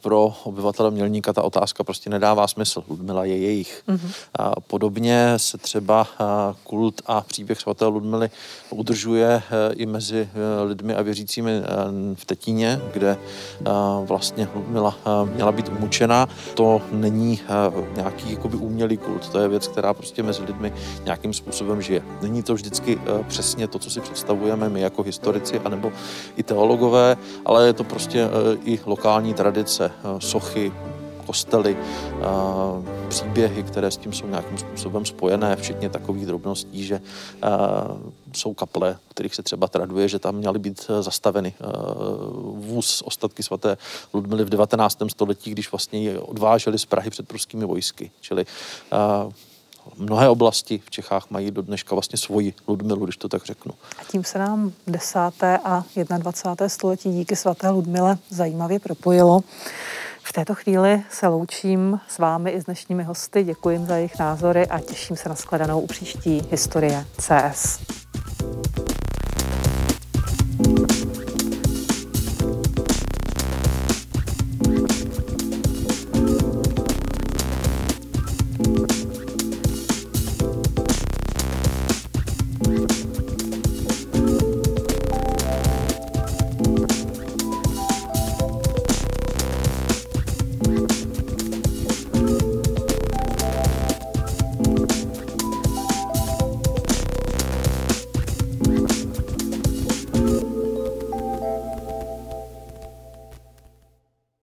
[0.00, 2.84] pro obyvatele Mělníka ta otázka prostě nedává smysl.
[2.88, 3.82] Ludmila je jejich.
[3.88, 4.10] Mm-hmm.
[4.66, 6.06] Podobně se třeba
[6.64, 8.30] kult a příběh svaté Ludmily
[8.70, 11.52] udržuje eh, i mezi eh, lidmi a věřícími
[12.14, 13.16] v Tetíně, kde
[14.04, 14.96] vlastně Ludmila
[15.34, 16.28] měla být umučená.
[16.54, 17.40] To není
[17.96, 20.72] nějaký jakoby umělý kult, to je věc, která prostě mezi lidmi
[21.04, 22.02] nějakým způsobem žije.
[22.22, 25.92] Není to vždy vždycky eh, přesně to, co si představujeme my jako historici anebo
[26.36, 30.72] i teologové, ale je to prostě eh, i lokální tradice, eh, sochy,
[31.26, 31.76] kostely,
[33.08, 37.00] příběhy, které s tím jsou nějakým způsobem spojené, včetně takových drobností, že
[38.32, 41.54] jsou kaple, kterých se třeba traduje, že tam měly být zastaveny
[42.54, 43.76] vůz ostatky svaté
[44.14, 44.98] Ludmily v 19.
[45.08, 48.10] století, když vlastně je odváželi z Prahy před pruskými vojsky.
[48.20, 48.46] Čili
[49.96, 53.72] mnohé oblasti v Čechách mají do dneška vlastně svoji Ludmilu, když to tak řeknu.
[53.98, 55.18] A tím se nám 10.
[55.64, 55.84] a
[56.18, 56.68] 21.
[56.68, 59.40] století díky svaté Ludmile zajímavě propojilo.
[60.22, 64.66] V této chvíli se loučím s vámi i s dnešními hosty, děkuji za jejich názory
[64.66, 67.80] a těším se na shledanou u příští historie CS.